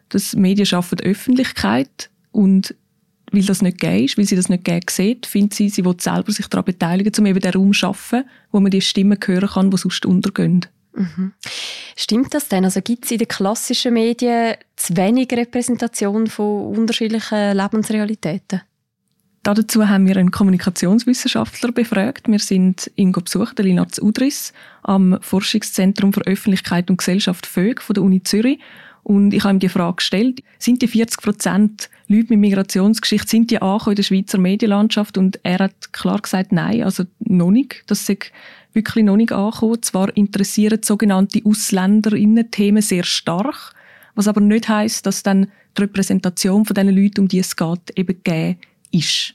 Das 0.08 0.34
Medien 0.34 0.66
schaffen 0.66 1.00
Öffentlichkeit 1.00 2.08
und 2.30 2.74
weil 3.30 3.44
das 3.44 3.62
nicht 3.62 3.80
gegeben 3.80 4.04
ist, 4.04 4.18
weil 4.18 4.24
sie 4.24 4.36
das 4.36 4.48
nicht 4.48 4.64
gegeben 4.64 4.86
sieht, 4.90 5.26
findet 5.26 5.54
sie, 5.54 5.68
sie 5.68 5.84
will 5.84 5.96
selber 5.98 6.32
sich 6.32 6.46
daran 6.46 6.64
beteiligen, 6.64 7.12
um 7.18 7.26
eben 7.26 7.40
den 7.40 7.52
Raum 7.52 7.72
zu 7.72 7.80
schaffen, 7.80 8.24
wo 8.50 8.60
man 8.60 8.70
die 8.70 8.80
Stimmen 8.80 9.18
hören 9.22 9.48
kann, 9.48 9.70
die 9.70 9.76
sonst 9.76 10.06
untergehen. 10.06 10.66
Mhm. 10.94 11.32
Stimmt 11.96 12.34
das 12.34 12.48
denn? 12.48 12.64
Also 12.64 12.80
gibt 12.82 13.04
es 13.04 13.10
in 13.10 13.18
den 13.18 13.28
klassischen 13.28 13.94
Medien 13.94 14.56
zu 14.82 14.96
wenig 14.96 15.28
Repräsentation 15.32 16.26
von 16.26 16.76
unterschiedlichen 16.76 17.56
Lebensrealitäten? 17.56 18.62
Dazu 19.44 19.88
haben 19.88 20.06
wir 20.06 20.16
einen 20.16 20.30
Kommunikationswissenschaftler 20.30 21.72
befragt. 21.72 22.28
Wir 22.28 22.38
sind 22.38 22.90
ihn 22.96 23.12
besucht, 23.12 23.58
der 23.58 23.64
Linarz 23.64 23.98
Udris, 24.00 24.52
am 24.82 25.18
Forschungszentrum 25.20 26.12
für 26.12 26.22
Öffentlichkeit 26.22 26.90
und 26.90 26.98
Gesellschaft 26.98 27.46
VÖG 27.46 27.80
von 27.80 27.94
der 27.94 28.02
Uni 28.02 28.22
Zürich. 28.22 28.58
Und 29.04 29.34
ich 29.34 29.42
habe 29.42 29.54
ihm 29.54 29.58
die 29.58 29.68
Frage 29.68 29.96
gestellt, 29.96 30.42
sind 30.58 30.80
die 30.82 30.86
40 30.86 31.20
Prozent 31.20 31.90
Leute 32.06 32.28
mit 32.30 32.38
Migrationsgeschichte, 32.38 33.28
sind 33.28 33.50
die 33.50 33.60
angekommen 33.60 33.92
in 33.92 33.96
der 33.96 34.02
Schweizer 34.04 34.38
Medienlandschaft? 34.38 35.18
Und 35.18 35.40
er 35.42 35.58
hat 35.58 35.92
klar 35.92 36.20
gesagt, 36.20 36.52
nein, 36.52 36.84
also 36.84 37.04
noch 37.18 37.50
nicht. 37.50 37.82
Das 37.88 38.08
ist 38.08 38.30
wirklich 38.72 39.04
noch 39.04 39.16
nicht 39.16 39.32
angekommen. 39.32 39.82
Zwar 39.82 40.16
interessieren 40.16 40.82
sogenannte 40.84 41.40
AusländerInnen-Themen 41.44 42.82
sehr 42.82 43.04
stark, 43.04 43.74
was 44.14 44.28
aber 44.28 44.40
nicht 44.40 44.68
heißt, 44.68 45.06
dass 45.06 45.22
dann 45.22 45.48
die 45.76 45.82
Repräsentation 45.82 46.64
von 46.64 46.74
diesen 46.74 46.94
Leuten, 46.94 47.20
um 47.22 47.28
die 47.28 47.38
es 47.38 47.56
geht, 47.56 47.96
eben 47.96 48.22
gegeben 48.22 48.58
ist. 48.90 49.34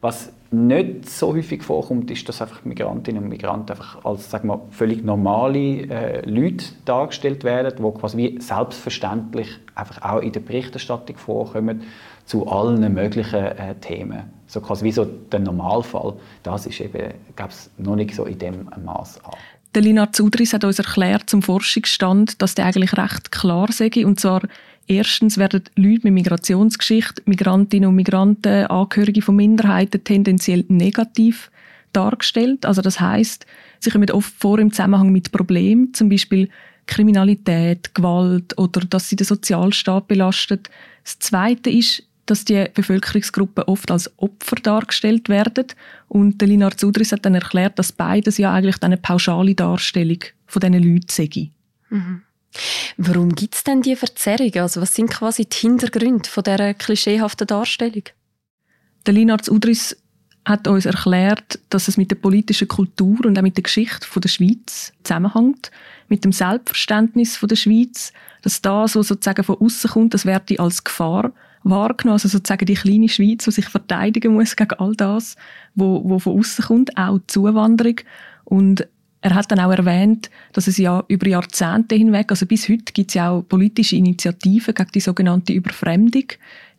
Was 0.00 0.32
nicht 0.50 1.08
so 1.08 1.34
häufig 1.34 1.62
vorkommt, 1.62 2.10
ist, 2.10 2.28
dass 2.28 2.42
einfach 2.42 2.64
Migrantinnen 2.64 3.22
und 3.22 3.28
Migranten 3.28 3.72
einfach 3.72 4.04
als 4.04 4.30
sagen 4.30 4.48
wir, 4.48 4.60
völlig 4.70 5.04
normale 5.04 5.82
äh, 5.88 6.28
Leute 6.28 6.64
dargestellt 6.86 7.44
werden, 7.44 7.74
die 7.76 7.98
quasi 7.98 8.16
wie 8.16 8.40
selbstverständlich 8.40 9.48
einfach 9.74 10.02
auch 10.02 10.20
in 10.20 10.32
der 10.32 10.40
Berichterstattung 10.40 11.16
vorkommen 11.16 11.82
zu 12.24 12.48
allen 12.48 12.92
möglichen 12.92 13.44
äh, 13.44 13.74
Themen. 13.76 14.24
So 14.46 14.60
quasi 14.60 14.84
wie 14.84 14.92
so 14.92 15.04
der 15.04 15.40
Normalfall. 15.40 16.14
Das 16.42 16.66
ist 16.66 16.80
eben, 16.80 17.14
glaube 17.36 17.52
noch 17.78 17.96
nicht 17.96 18.14
so 18.14 18.24
in 18.24 18.38
dem 18.38 18.68
Maß 18.84 19.24
an. 19.24 19.32
Der 19.74 19.82
Lina 19.82 20.10
Zudris 20.12 20.52
hat 20.52 20.64
uns 20.64 20.80
erklärt 20.80 21.30
zum 21.30 21.42
Forschungsstand, 21.42 22.42
dass 22.42 22.56
der 22.56 22.66
eigentlich 22.66 22.96
recht 22.96 23.30
klar 23.30 23.70
sei. 23.70 23.90
Und 24.04 24.18
zwar 24.18 24.42
erstens 24.88 25.38
werden 25.38 25.62
Leute 25.76 26.00
mit 26.02 26.14
Migrationsgeschichte, 26.14 27.22
Migrantinnen 27.26 27.88
und 27.88 27.94
Migranten, 27.94 28.66
Angehörige 28.66 29.22
von 29.22 29.36
Minderheiten 29.36 30.02
tendenziell 30.02 30.64
negativ 30.66 31.52
dargestellt. 31.92 32.66
Also 32.66 32.82
das 32.82 32.98
heißt, 32.98 33.46
sie 33.78 33.90
kommen 33.90 34.10
oft 34.10 34.34
vor 34.38 34.58
im 34.58 34.72
Zusammenhang 34.72 35.12
mit 35.12 35.30
Problemen, 35.30 35.94
zum 35.94 36.08
Beispiel 36.08 36.48
Kriminalität, 36.86 37.94
Gewalt 37.94 38.58
oder 38.58 38.80
dass 38.80 39.08
sie 39.08 39.16
den 39.16 39.26
Sozialstaat 39.26 40.08
belastet. 40.08 40.68
Das 41.04 41.20
Zweite 41.20 41.70
ist, 41.70 42.02
dass 42.30 42.44
die 42.44 42.66
Bevölkerungsgruppen 42.72 43.64
oft 43.64 43.90
als 43.90 44.10
Opfer 44.18 44.56
dargestellt 44.56 45.28
werden. 45.28 45.66
Und 46.08 46.40
der 46.40 46.48
Linar 46.48 46.76
Zudris 46.76 47.12
hat 47.12 47.24
dann 47.26 47.34
erklärt, 47.34 47.78
dass 47.78 47.92
beides 47.92 48.38
ja 48.38 48.52
eigentlich 48.52 48.80
eine 48.82 48.96
pauschale 48.96 49.54
Darstellung 49.54 50.20
von 50.46 50.60
diesen 50.60 50.74
Leuten 50.74 51.08
sei. 51.08 51.50
Mhm. 51.90 52.22
Warum 52.96 53.34
gibt 53.34 53.54
es 53.54 53.64
denn 53.64 53.82
diese 53.82 53.96
Verzerrung? 53.96 54.52
Also 54.56 54.80
was 54.80 54.94
sind 54.94 55.10
quasi 55.10 55.46
die 55.46 55.56
Hintergründe 55.56 56.28
von 56.28 56.44
dieser 56.44 56.74
klischeehaften 56.74 57.46
Darstellung? 57.46 58.04
Der 59.06 59.14
Linarz 59.14 59.48
Udris 59.48 59.96
hat 60.44 60.66
uns 60.68 60.86
erklärt, 60.86 61.58
dass 61.68 61.88
es 61.88 61.96
mit 61.96 62.10
der 62.10 62.16
politischen 62.16 62.68
Kultur 62.68 63.24
und 63.24 63.38
auch 63.38 63.42
mit 63.42 63.56
der 63.56 63.62
Geschichte 63.62 64.20
der 64.20 64.28
Schweiz 64.28 64.92
zusammenhängt, 65.02 65.70
mit 66.08 66.24
dem 66.24 66.32
Selbstverständnis 66.32 67.38
der 67.40 67.56
Schweiz, 67.56 68.12
dass 68.42 68.62
das, 68.62 68.96
was 68.96 69.08
sozusagen 69.08 69.44
von 69.44 69.60
außen 69.60 69.90
kommt, 69.90 70.14
das 70.14 70.26
werde 70.26 70.58
als 70.58 70.82
Gefahr 70.82 71.32
wahrgenommen, 71.62 72.14
also 72.14 72.28
sozusagen 72.28 72.66
die 72.66 72.74
kleine 72.74 73.08
Schweiz, 73.08 73.44
die 73.44 73.50
sich 73.50 73.68
verteidigen 73.68 74.34
muss 74.34 74.56
gegen 74.56 74.78
all 74.78 74.94
das, 74.94 75.36
wo, 75.74 76.02
wo 76.04 76.18
von 76.18 76.38
außen 76.38 76.64
kommt, 76.64 76.96
auch 76.96 77.18
die 77.18 77.26
Zuwanderung. 77.26 77.96
Und 78.44 78.86
er 79.22 79.34
hat 79.34 79.50
dann 79.50 79.60
auch 79.60 79.70
erwähnt, 79.70 80.30
dass 80.54 80.66
es 80.66 80.78
ja 80.78 81.04
über 81.08 81.28
Jahrzehnte 81.28 81.94
hinweg, 81.94 82.30
also 82.30 82.46
bis 82.46 82.68
heute 82.68 82.92
gibt 82.92 83.10
es 83.10 83.14
ja 83.14 83.30
auch 83.30 83.42
politische 83.42 83.96
Initiativen 83.96 84.74
gegen 84.74 84.92
die 84.92 85.00
sogenannte 85.00 85.52
Überfremdung. 85.52 86.24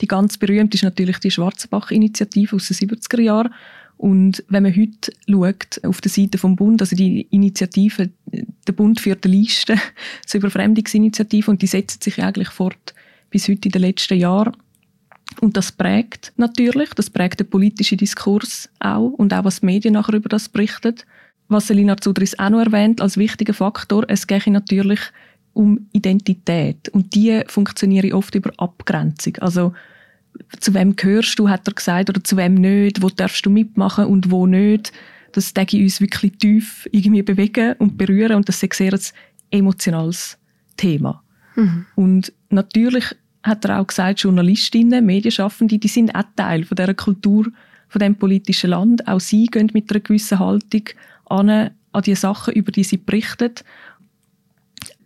Die 0.01 0.07
ganz 0.07 0.37
berühmte 0.37 0.75
ist 0.75 0.83
natürlich 0.83 1.19
die 1.19 1.29
Schwarzenbach-Initiative 1.29 2.55
aus 2.55 2.67
den 2.67 2.77
70er 2.77 3.21
Jahren. 3.21 3.53
Und 3.97 4.43
wenn 4.49 4.63
man 4.63 4.75
heute 4.75 5.13
schaut, 5.29 5.79
auf 5.83 6.01
der 6.01 6.09
Seite 6.09 6.39
vom 6.39 6.55
Bund, 6.55 6.81
also 6.81 6.95
die 6.95 7.27
Initiative, 7.29 8.09
der 8.25 8.73
Bund 8.73 8.99
führt 8.99 9.23
eine 9.25 9.35
Liste 9.35 9.75
zur 10.25 10.39
Überfremdungsinitiative 10.39 11.51
und 11.51 11.61
die 11.61 11.67
setzt 11.67 12.03
sich 12.03 12.23
eigentlich 12.23 12.49
fort 12.49 12.95
bis 13.29 13.47
heute 13.47 13.67
in 13.67 13.71
den 13.73 13.81
letzten 13.83 14.17
Jahren. 14.17 14.57
Und 15.41 15.57
das 15.57 15.71
prägt 15.71 16.33
natürlich, 16.37 16.93
das 16.93 17.09
prägt 17.09 17.39
den 17.39 17.49
politischen 17.49 17.97
Diskurs 17.97 18.69
auch 18.79 19.09
und 19.09 19.33
auch 19.33 19.43
was 19.43 19.59
die 19.59 19.65
Medien 19.65 19.95
nachher 19.95 20.13
über 20.13 20.29
das 20.29 20.47
berichten. 20.47 20.95
Was 21.47 21.67
Selina 21.67 21.97
Zudris 21.97 22.37
auch 22.39 22.51
noch 22.51 22.61
erwähnt 22.61 23.01
als 23.01 23.17
wichtiger 23.17 23.55
Faktor, 23.55 24.05
es 24.07 24.27
geht 24.27 24.47
natürlich 24.47 24.99
um 25.53 25.87
Identität 25.91 26.89
und 26.89 27.13
die 27.15 27.41
funktioniert 27.47 28.13
oft 28.13 28.35
über 28.35 28.51
Abgrenzung. 28.57 29.35
Also 29.37 29.73
zu 30.59 30.73
wem 30.73 30.95
gehörst 30.95 31.37
du, 31.39 31.49
hat 31.49 31.67
er 31.67 31.73
gesagt, 31.73 32.09
oder 32.09 32.23
zu 32.23 32.37
wem 32.37 32.53
nicht, 32.53 33.01
wo 33.01 33.09
darfst 33.09 33.45
du 33.45 33.49
mitmachen 33.49 34.05
und 34.05 34.31
wo 34.31 34.45
nicht. 34.45 34.93
Das 35.33 35.53
denke 35.53 35.77
ich 35.77 35.83
uns 35.83 36.01
wirklich 36.01 36.37
tief 36.37 36.87
irgendwie 36.91 37.23
bewegen 37.23 37.73
und 37.79 37.97
berühren 37.97 38.35
und 38.35 38.47
das 38.47 38.61
ist 38.61 38.73
sehr 38.73 38.93
ein 38.93 38.99
emotionales 39.49 40.37
Thema. 40.77 41.23
Mhm. 41.55 41.85
Und 41.95 42.33
natürlich 42.49 43.05
hat 43.43 43.65
er 43.65 43.79
auch 43.79 43.87
gesagt, 43.87 44.21
Journalistinnen, 44.21 45.05
Medienschaffende, 45.05 45.77
die 45.77 45.87
sind 45.87 46.13
auch 46.15 46.23
Teil 46.35 46.63
von 46.63 46.75
dieser 46.75 46.93
Kultur, 46.93 47.47
von 47.87 47.99
dem 47.99 48.15
politischen 48.15 48.69
Land. 48.69 49.07
Auch 49.07 49.19
sie 49.19 49.47
gehen 49.47 49.69
mit 49.73 49.91
einer 49.91 49.99
gewissen 49.99 50.39
Haltung 50.39 50.83
an, 51.25 51.71
die 52.05 52.15
Sachen, 52.15 52.53
über 52.53 52.71
die 52.71 52.83
sie 52.83 52.97
berichten. 52.97 53.51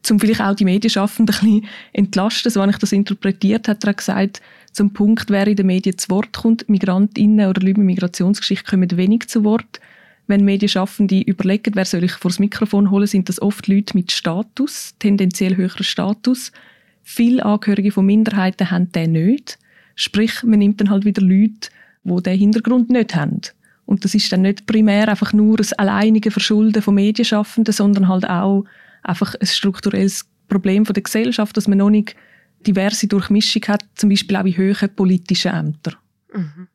Um 0.09 0.19
vielleicht 0.19 0.41
auch 0.41 0.53
die 0.53 0.65
Medienschaffenden 0.65 1.35
ein 1.35 1.39
bisschen 1.39 1.69
entlasten, 1.93 2.51
so 2.51 2.61
habe 2.61 2.71
ich 2.71 2.77
das 2.77 2.91
interpretiert, 2.91 3.67
hat 3.67 3.83
er 3.83 3.93
gesagt, 3.93 4.41
zum 4.71 4.93
Punkt, 4.93 5.29
wer 5.29 5.47
in 5.47 5.55
den 5.55 5.65
Medien 5.65 5.97
zu 5.97 6.09
Wort 6.09 6.33
kommt, 6.33 6.69
Migrantinnen 6.69 7.49
oder 7.49 7.61
Leute 7.61 7.79
mit 7.79 7.87
Migrationsgeschichte 7.87 8.69
kommen 8.69 8.95
wenig 8.97 9.27
zu 9.27 9.43
Wort. 9.43 9.79
Wenn 10.27 10.43
Medienschaffende 10.43 11.21
überlegen, 11.21 11.75
wer 11.75 11.85
soll 11.85 12.03
ich 12.03 12.11
vor 12.11 12.29
das 12.29 12.39
Mikrofon 12.39 12.91
holen, 12.91 13.07
sind 13.07 13.29
das 13.29 13.41
oft 13.41 13.67
Leute 13.67 13.95
mit 13.95 14.11
Status, 14.11 14.93
tendenziell 14.99 15.55
höheren 15.55 15.83
Status. 15.83 16.51
Viele 17.07 17.45
Angehörige 17.45 17.91
von 17.91 18.07
Minderheiten 18.07 18.71
haben 18.71 18.91
den 18.91 19.11
nicht. 19.11 19.59
Sprich, 19.93 20.41
man 20.41 20.57
nimmt 20.57 20.81
dann 20.81 20.89
halt 20.89 21.05
wieder 21.05 21.21
Leute, 21.21 21.69
die 22.03 22.23
diesen 22.23 22.39
Hintergrund 22.39 22.89
nicht 22.89 23.15
haben. 23.15 23.41
Und 23.85 24.03
das 24.03 24.15
ist 24.15 24.31
dann 24.31 24.41
nicht 24.41 24.65
primär 24.65 25.07
einfach 25.07 25.31
nur 25.31 25.57
das 25.57 25.71
alleinige 25.73 26.31
Verschulden 26.31 26.81
von 26.81 26.95
Medienschaffenden, 26.95 27.71
sondern 27.71 28.07
halt 28.07 28.27
auch 28.27 28.65
einfach 29.03 29.35
ein 29.35 29.45
strukturelles 29.45 30.25
Problem 30.47 30.83
von 30.87 30.95
der 30.95 31.03
Gesellschaft, 31.03 31.55
dass 31.55 31.67
man 31.67 31.77
noch 31.77 31.91
nicht 31.91 32.15
diverse 32.65 33.07
Durchmischung 33.07 33.61
hat, 33.67 33.85
zum 33.93 34.09
Beispiel 34.09 34.35
auch 34.35 34.45
in 34.45 34.57
höheren 34.57 34.89
politischen 34.95 35.53
Ämtern. 35.53 35.95
Mhm. 36.33 36.67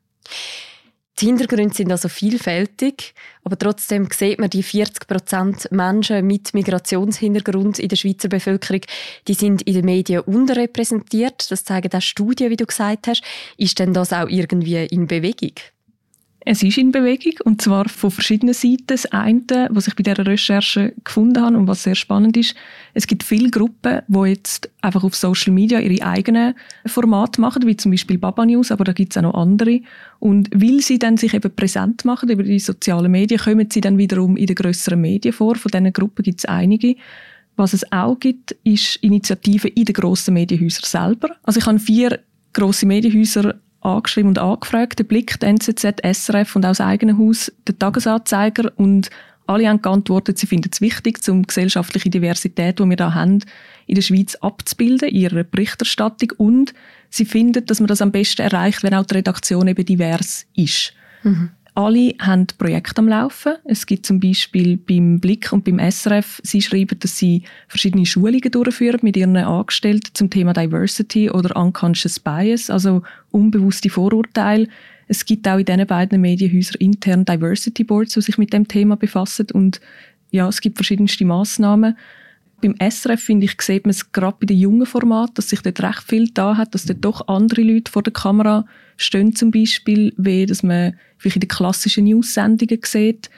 Die 1.20 1.26
Hintergründe 1.26 1.74
sind 1.74 1.92
also 1.92 2.08
vielfältig, 2.08 3.14
aber 3.44 3.58
trotzdem 3.58 4.08
sieht 4.10 4.38
man, 4.38 4.48
die 4.48 4.62
40 4.62 5.06
Prozent 5.06 5.70
Menschen 5.70 6.26
mit 6.26 6.54
Migrationshintergrund 6.54 7.78
in 7.78 7.88
der 7.88 7.96
Schweizer 7.96 8.28
Bevölkerung, 8.28 8.80
die 9.28 9.34
sind 9.34 9.60
in 9.62 9.74
den 9.74 9.84
Medien 9.84 10.22
unterrepräsentiert. 10.22 11.50
Das 11.50 11.64
zeigen 11.64 11.92
auch 11.92 12.00
Studien, 12.00 12.50
wie 12.50 12.56
du 12.56 12.64
gesagt 12.64 13.06
hast. 13.06 13.22
Ist 13.58 13.78
denn 13.78 13.92
das 13.92 14.14
auch 14.14 14.28
irgendwie 14.28 14.86
in 14.86 15.06
Bewegung? 15.06 15.52
Es 16.42 16.62
ist 16.62 16.78
in 16.78 16.90
Bewegung 16.90 17.35
und 17.44 17.61
zwar 17.61 17.87
von 17.88 18.11
verschiedenen 18.11 18.54
Seiten. 18.54 18.85
Das 18.87 19.04
eine, 19.06 19.68
was 19.70 19.88
ich 19.88 19.94
bei 19.94 20.02
dieser 20.02 20.25
Recherche 20.26 20.94
gefunden 21.04 21.42
habe 21.42 21.56
und 21.56 21.68
was 21.68 21.82
sehr 21.82 21.94
spannend 21.94 22.37
ist, 22.37 22.54
es 22.94 23.06
gibt 23.06 23.23
viele 23.23 23.50
Gruppen, 23.50 24.00
die 24.09 24.28
jetzt 24.28 24.70
einfach 24.80 25.04
auf 25.04 25.14
Social 25.14 25.52
Media 25.52 25.80
ihre 25.80 26.04
eigenen 26.04 26.54
Formate 26.87 27.42
machen, 27.42 27.66
wie 27.66 27.76
zum 27.76 27.90
Beispiel 27.90 28.16
Baba 28.16 28.47
News, 28.47 28.73
aber 28.73 28.85
da 28.85 28.92
gibt 28.92 29.12
es 29.12 29.18
auch 29.18 29.23
noch 29.23 29.35
andere. 29.35 29.80
Und 30.18 30.49
weil 30.54 30.80
sie 30.80 30.99
dann 30.99 31.18
sich 31.18 31.35
eben 31.35 31.54
präsent 31.54 32.06
machen 32.06 32.30
über 32.30 32.42
die 32.42 32.59
sozialen 32.59 33.12
Medien, 33.12 33.40
kommen 33.40 33.68
sie 33.70 33.82
dann 33.82 33.99
wiederum 33.99 34.38
in 34.38 34.47
den 34.47 34.56
grösseren 34.56 35.00
Medien 35.00 35.35
vor. 35.35 35.56
Von 35.56 35.70
diesen 35.70 35.92
Gruppen 35.92 36.23
gibt 36.23 36.40
es 36.40 36.47
einige. 36.47 36.97
Was 37.56 37.75
es 37.75 37.92
auch 37.92 38.18
gibt, 38.18 38.52
ist 38.64 38.97
Initiativen 38.97 39.73
in 39.73 39.85
den 39.85 39.92
grossen 39.92 40.32
Medienhäusern 40.32 40.85
selber. 40.85 41.37
Also 41.42 41.61
ich 41.61 41.66
habe 41.66 41.78
vier 41.78 42.20
grosse 42.54 42.87
Medienhäuser 42.87 43.56
angeschrieben 43.80 44.30
und 44.30 44.38
angefragt. 44.38 44.99
Der 44.99 45.04
Blick, 45.04 45.38
der 45.40 45.50
NZZ, 45.50 46.02
SRF 46.02 46.56
und 46.56 46.64
auch 46.64 46.70
das 46.70 46.80
eigene 46.80 47.18
Haus, 47.18 47.52
der 47.66 47.78
Tagesanzeiger 47.78 48.72
und 48.76 49.10
alle 49.46 49.68
haben 49.68 49.82
geantwortet, 49.82 50.38
sie 50.38 50.46
finden 50.46 50.70
es 50.72 50.80
wichtig, 50.80 51.18
um 51.28 51.42
gesellschaftliche 51.42 52.08
Diversität, 52.08 52.78
die 52.78 52.84
wir 52.84 52.96
da 52.96 53.14
haben, 53.14 53.42
in 53.87 53.96
der 53.96 54.02
Schweiz 54.02 54.37
abzubilden, 54.37 55.08
in 55.08 55.16
ihrer 55.16 55.42
Berichterstattung 55.42 56.32
und 56.37 56.72
sie 57.08 57.25
finden, 57.25 57.66
dass 57.66 57.80
man 57.80 57.88
das 57.88 58.00
am 58.00 58.12
besten 58.12 58.42
erreicht, 58.42 58.84
wenn 58.84 58.94
auch 58.94 59.06
die 59.06 59.14
Redaktion 59.14 59.66
eben 59.66 59.84
divers 59.84 60.46
ist. 60.54 60.92
Mhm. 61.25 61.50
Alle 61.80 62.14
haben 62.18 62.46
Projekte 62.58 62.99
am 62.99 63.08
Laufen. 63.08 63.54
Es 63.64 63.87
gibt 63.87 64.04
zum 64.04 64.20
Beispiel 64.20 64.76
beim 64.76 65.18
Blick 65.18 65.50
und 65.50 65.64
beim 65.64 65.78
SRF, 65.78 66.38
sie 66.44 66.60
schreiben, 66.60 66.99
dass 66.99 67.16
sie 67.16 67.44
verschiedene 67.68 68.04
Schulungen 68.04 68.50
durchführen 68.50 69.00
mit 69.00 69.16
ihren 69.16 69.34
Angestellten 69.38 70.10
zum 70.12 70.28
Thema 70.28 70.52
Diversity 70.52 71.30
oder 71.30 71.56
Unconscious 71.56 72.20
Bias, 72.20 72.68
also 72.68 73.00
unbewusste 73.30 73.88
Vorurteile. 73.88 74.68
Es 75.08 75.25
gibt 75.25 75.49
auch 75.49 75.56
in 75.56 75.64
diesen 75.64 75.87
beiden 75.87 76.20
Medienhäusern 76.20 76.76
intern 76.80 77.25
Diversity 77.25 77.82
Boards, 77.82 78.12
die 78.12 78.20
sich 78.20 78.37
mit 78.37 78.52
dem 78.52 78.68
Thema 78.68 78.96
befassen 78.96 79.46
und 79.54 79.80
ja, 80.32 80.49
es 80.49 80.60
gibt 80.60 80.76
verschiedenste 80.76 81.25
Maßnahmen. 81.25 81.96
Beim 82.61 82.75
SRF, 82.79 83.21
finde 83.21 83.47
ich, 83.47 83.61
sieht 83.61 83.85
man 83.85 83.90
es 83.90 84.12
gerade 84.12 84.37
bei 84.40 84.47
den 84.47 84.59
jungen 84.59 84.87
Formaten, 84.87 85.35
dass 85.35 85.49
sich 85.49 85.62
dort 85.62 85.83
recht 85.83 86.02
viel 86.02 86.29
da 86.29 86.57
hat, 86.57 86.75
dass 86.75 86.85
dort 86.85 87.05
doch 87.05 87.29
andere 87.29 87.62
Leute 87.62 87.90
vor 87.90 88.02
der 88.02 88.12
Kamera 88.12 88.67
stehen 88.97 89.35
zum 89.35 89.50
Beispiel, 89.50 90.12
wie 90.17 90.47
dass 90.47 90.62
man 90.62 90.95
vielleicht 91.19 91.37
in 91.37 91.40
den 91.40 91.49
klassischen 91.49 92.05
News-Sendungen 92.05 92.81
sieht. 92.85 93.31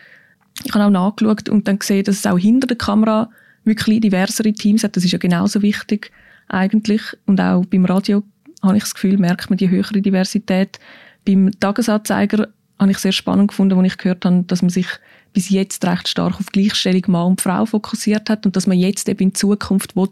Ich 0.64 0.74
habe 0.74 0.84
auch 0.84 0.90
nachgeschaut 0.90 1.48
und 1.48 1.68
dann 1.68 1.78
gesehen, 1.78 2.04
dass 2.04 2.16
es 2.16 2.26
auch 2.26 2.38
hinter 2.38 2.66
der 2.66 2.76
Kamera 2.76 3.30
wirklich 3.64 4.00
diversere 4.00 4.52
Teams 4.52 4.84
hat. 4.84 4.96
Das 4.96 5.04
ist 5.04 5.12
ja 5.12 5.18
genauso 5.18 5.62
wichtig 5.62 6.10
eigentlich. 6.48 7.02
Und 7.26 7.40
auch 7.40 7.64
beim 7.66 7.84
Radio 7.84 8.22
habe 8.62 8.76
ich 8.76 8.82
das 8.82 8.94
Gefühl, 8.94 9.18
merkt 9.18 9.50
man 9.50 9.56
die 9.56 9.70
höhere 9.70 10.00
Diversität. 10.00 10.78
Beim 11.24 11.50
Tagesanzeiger 11.58 12.48
habe 12.82 12.92
ich 12.92 12.98
sehr 12.98 13.12
spannend 13.12 13.48
gefunden, 13.48 13.78
als 13.78 13.92
ich 13.92 13.98
gehört 13.98 14.24
habe, 14.24 14.44
dass 14.46 14.62
man 14.62 14.70
sich 14.70 14.86
bis 15.32 15.48
jetzt 15.48 15.84
recht 15.84 16.08
stark 16.08 16.38
auf 16.38 16.46
Gleichstellung 16.46 17.04
Mann 17.06 17.26
und 17.28 17.40
Frau 17.40 17.64
fokussiert 17.64 18.28
hat 18.28 18.44
und 18.44 18.56
dass 18.56 18.66
man 18.66 18.78
jetzt 18.78 19.08
eben 19.08 19.22
in 19.22 19.34
Zukunft 19.34 19.96
will, 19.96 20.08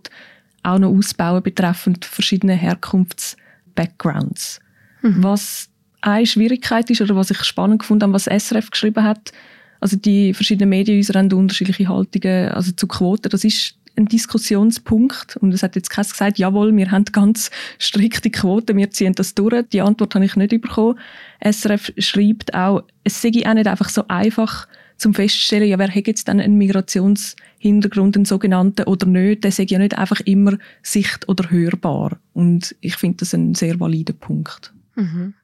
auch 0.62 0.78
noch 0.78 0.90
ausbauen 0.90 1.42
betreffend 1.42 2.04
verschiedene 2.04 2.54
Herkunfts-Backgrounds. 2.54 4.60
Mhm. 5.02 5.22
Was 5.22 5.68
eine 6.00 6.26
Schwierigkeit 6.26 6.88
ist 6.90 7.00
oder 7.00 7.16
was 7.16 7.30
ich 7.30 7.42
spannend 7.44 7.80
gefunden 7.80 8.04
habe, 8.04 8.14
was 8.14 8.24
SRF 8.24 8.70
geschrieben 8.70 9.04
hat, 9.04 9.32
also 9.80 9.96
die 9.96 10.34
verschiedenen 10.34 10.70
Medienhäuser 10.70 11.18
haben 11.18 11.32
unterschiedliche 11.32 11.88
Haltungen 11.88 12.50
also 12.50 12.72
zu 12.72 12.86
Quoten. 12.86 13.30
Das 13.30 13.44
ist 13.44 13.74
ein 13.96 14.06
Diskussionspunkt 14.06 15.36
und 15.36 15.52
es 15.52 15.62
hat 15.62 15.76
jetzt 15.76 15.90
keiner 15.90 16.08
gesagt, 16.08 16.38
jawohl, 16.38 16.76
wir 16.76 16.90
haben 16.90 17.04
ganz 17.06 17.50
strikte 17.78 18.30
Quoten, 18.30 18.76
wir 18.76 18.90
ziehen 18.90 19.14
das 19.14 19.34
durch. 19.34 19.68
Die 19.72 19.80
Antwort 19.80 20.14
habe 20.14 20.24
ich 20.24 20.36
nicht 20.36 20.50
bekommen. 20.60 20.98
SRF 21.40 21.92
schreibt 21.98 22.54
auch, 22.54 22.84
es 23.04 23.20
sei 23.20 23.30
auch 23.46 23.54
nicht 23.54 23.66
einfach 23.66 23.88
so 23.88 24.04
einfach, 24.08 24.66
zum 25.00 25.14
feststellen, 25.14 25.68
ja, 25.68 25.78
wer 25.78 25.88
hat 25.88 26.06
jetzt 26.06 26.28
dann 26.28 26.40
einen 26.40 26.58
Migrationshintergrund, 26.58 28.16
einen 28.16 28.24
sogenannten 28.26 28.84
oder 28.84 29.06
nicht, 29.06 29.44
der 29.44 29.50
sagt 29.50 29.70
ja 29.70 29.78
nicht 29.78 29.96
einfach 29.96 30.20
immer 30.20 30.58
sicht- 30.82 31.26
oder 31.28 31.50
hörbar. 31.50 32.20
Und 32.34 32.76
ich 32.80 32.96
finde 32.96 33.18
das 33.18 33.32
ein 33.32 33.54
sehr 33.54 33.80
valider 33.80 34.12
Punkt. 34.12 34.74
Mhm. 34.94 35.34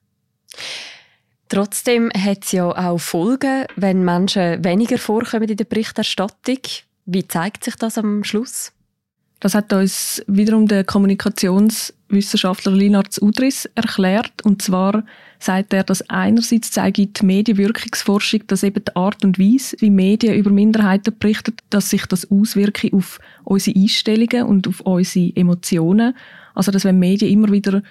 Trotzdem 1.48 2.10
hat 2.12 2.44
es 2.44 2.52
ja 2.52 2.66
auch 2.66 2.98
Folgen, 2.98 3.64
wenn 3.76 4.04
Menschen 4.04 4.62
weniger 4.64 4.98
vorkommen 4.98 5.48
in 5.48 5.56
der 5.56 5.64
Berichterstattung. 5.64 6.58
Wie 7.06 7.26
zeigt 7.26 7.64
sich 7.64 7.76
das 7.76 7.98
am 7.98 8.24
Schluss? 8.24 8.72
Das 9.38 9.54
hat 9.54 9.72
uns 9.72 10.22
wiederum 10.26 10.66
der 10.66 10.82
Kommunikationswissenschaftler 10.82 12.72
Linards 12.72 13.20
Udris 13.20 13.66
erklärt. 13.74 14.32
Und 14.44 14.62
zwar 14.62 15.04
sagt 15.38 15.72
er, 15.74 15.84
dass 15.84 16.08
einerseits 16.08 16.70
zeige 16.70 17.06
die 17.06 17.24
Medienwirkungsforschung, 17.26 18.46
dass 18.46 18.62
eben 18.62 18.82
die 18.82 18.96
Art 18.96 19.24
und 19.24 19.38
Weise, 19.38 19.76
wie 19.80 19.90
Medien 19.90 20.34
über 20.34 20.50
Minderheiten 20.50 21.14
berichten, 21.18 21.54
dass 21.70 21.90
sich 21.90 22.06
das 22.06 22.30
auswirke 22.30 22.90
auf 22.92 23.20
unsere 23.44 23.78
Einstellungen 23.78 24.44
und 24.44 24.66
auf 24.66 24.80
unsere 24.80 25.36
Emotionen. 25.36 26.16
Also, 26.54 26.72
dass 26.72 26.84
wenn 26.84 26.98
Medien 26.98 27.30
immer 27.30 27.52
wieder 27.52 27.82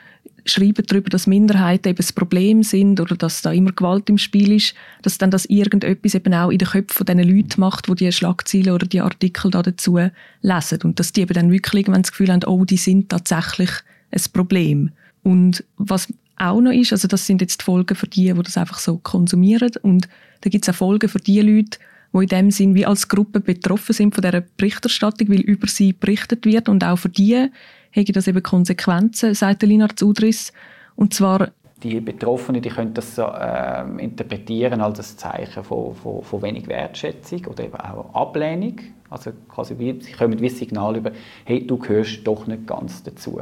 schreiben 0.45 0.85
darüber, 0.87 1.09
dass 1.09 1.27
Minderheiten 1.27 1.89
eben 1.89 1.97
das 1.97 2.13
Problem 2.13 2.61
sind 2.61 2.99
oder 2.99 3.15
dass 3.15 3.41
da 3.41 3.51
immer 3.51 3.71
Gewalt 3.71 4.09
im 4.09 4.17
Spiel 4.17 4.51
ist, 4.51 4.75
dass 5.01 5.17
dann 5.17 5.31
das 5.31 5.45
irgendetwas 5.45 6.13
eben 6.13 6.33
auch 6.33 6.51
in 6.51 6.59
den 6.59 6.67
Köpfen 6.67 7.05
von 7.05 7.05
diesen 7.05 7.35
Leuten 7.35 7.59
macht, 7.59 7.87
die 7.87 7.95
die 7.95 8.11
Schlagzeilen 8.11 8.71
oder 8.71 8.85
die 8.85 9.01
Artikel 9.01 9.49
da 9.49 9.63
dazu 9.63 9.99
lesen. 10.41 10.79
Und 10.83 10.99
dass 10.99 11.13
die 11.13 11.21
eben 11.21 11.33
dann 11.33 11.51
wirklich 11.51 11.81
irgendwann 11.81 12.03
das 12.03 12.11
Gefühl 12.11 12.31
haben, 12.31 12.43
oh, 12.45 12.63
die 12.63 12.77
sind 12.77 13.09
tatsächlich 13.09 13.71
ein 14.11 14.21
Problem. 14.31 14.91
Und 15.23 15.63
was 15.77 16.07
auch 16.37 16.61
noch 16.61 16.71
ist, 16.71 16.91
also 16.91 17.07
das 17.07 17.25
sind 17.25 17.41
jetzt 17.41 17.61
die 17.61 17.65
Folgen 17.65 17.95
für 17.95 18.07
die, 18.07 18.31
die 18.31 18.43
das 18.43 18.57
einfach 18.57 18.77
so 18.77 18.97
konsumieren. 18.97 19.71
Und 19.81 20.07
da 20.41 20.49
gibt 20.49 20.67
es 20.67 20.73
auch 20.73 20.77
Folgen 20.77 21.09
für 21.09 21.19
die 21.19 21.41
Leute, 21.41 21.79
die 22.13 22.23
in 22.23 22.27
dem 22.27 22.51
Sinn 22.51 22.75
wie 22.75 22.85
als 22.85 23.07
Gruppe 23.07 23.39
betroffen 23.39 23.93
sind 23.93 24.13
von 24.13 24.21
dieser 24.21 24.41
Berichterstattung, 24.41 25.29
weil 25.29 25.41
über 25.41 25.67
sie 25.67 25.93
berichtet 25.93 26.45
wird. 26.45 26.69
Und 26.69 26.83
auch 26.83 26.97
für 26.97 27.09
die 27.09 27.49
hätte 27.95 28.11
das 28.11 28.27
eben 28.27 28.43
Konsequenzen, 28.43 29.33
sagt 29.33 29.63
Lina 29.63 29.87
Zudris. 29.95 30.51
Und 30.95 31.13
zwar 31.13 31.51
die 31.83 31.99
Betroffenen 31.99 32.61
die 32.61 32.69
können 32.69 32.93
das 32.93 33.17
äh, 33.17 33.83
interpretieren 33.99 34.81
als 34.81 34.99
ein 34.99 35.17
Zeichen 35.17 35.63
von, 35.63 35.93
von, 35.93 36.23
von, 36.23 36.41
wenig 36.41 36.67
Wertschätzung 36.67 37.45
oder 37.45 37.65
eben 37.65 37.75
auch 37.75 38.13
Ablehnung. 38.13 38.79
Also 39.09 39.31
quasi 39.49 39.77
wie, 39.77 40.01
sie 40.01 40.13
kommen 40.13 40.39
wie 40.39 40.47
ein 40.47 40.55
Signal 40.55 40.97
über, 40.97 41.11
hey, 41.43 41.65
du 41.65 41.77
gehörst 41.77 42.25
doch 42.25 42.47
nicht 42.47 42.65
ganz 42.65 43.03
dazu. 43.03 43.41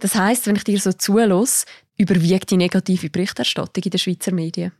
Das 0.00 0.14
heißt, 0.14 0.46
wenn 0.46 0.56
ich 0.56 0.64
dir 0.64 0.78
so 0.78 0.92
zulasse, 0.92 1.66
überwiegt 1.98 2.50
die 2.50 2.56
negative 2.56 3.10
Berichterstattung 3.10 3.84
in 3.84 3.90
den 3.90 3.98
Schweizer 3.98 4.32
Medien? 4.32 4.72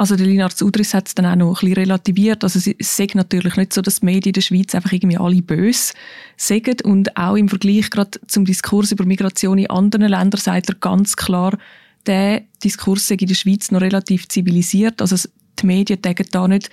Also 0.00 0.16
der 0.16 0.26
Linard 0.26 0.62
Udris 0.62 0.94
hat 0.94 1.08
es 1.08 1.14
dann 1.14 1.26
auch 1.26 1.36
noch 1.36 1.48
ein 1.48 1.68
bisschen 1.68 1.74
relativiert. 1.74 2.42
Also 2.42 2.58
es 2.58 2.66
ist 2.66 3.14
natürlich 3.14 3.56
nicht 3.56 3.74
so, 3.74 3.82
dass 3.82 4.00
die 4.00 4.06
Medien 4.06 4.30
in 4.30 4.32
der 4.32 4.40
Schweiz 4.40 4.74
einfach 4.74 4.92
irgendwie 4.92 5.18
alle 5.18 5.42
böse 5.42 5.92
sagen. 6.38 6.76
Und 6.84 7.18
auch 7.18 7.36
im 7.36 7.50
Vergleich 7.50 7.90
gerade 7.90 8.18
zum 8.26 8.46
Diskurs 8.46 8.92
über 8.92 9.04
Migration 9.04 9.58
in 9.58 9.68
anderen 9.68 10.08
Ländern 10.08 10.40
sagt 10.40 10.70
er 10.70 10.76
ganz 10.76 11.16
klar, 11.16 11.58
der 12.06 12.44
Diskurs 12.64 13.10
ist 13.10 13.20
in 13.20 13.28
der 13.28 13.34
Schweiz 13.34 13.70
noch 13.72 13.82
relativ 13.82 14.26
zivilisiert. 14.28 15.02
Also 15.02 15.28
die 15.58 15.66
Medien 15.66 15.98
sagen 16.02 16.26
da 16.30 16.48
nicht, 16.48 16.70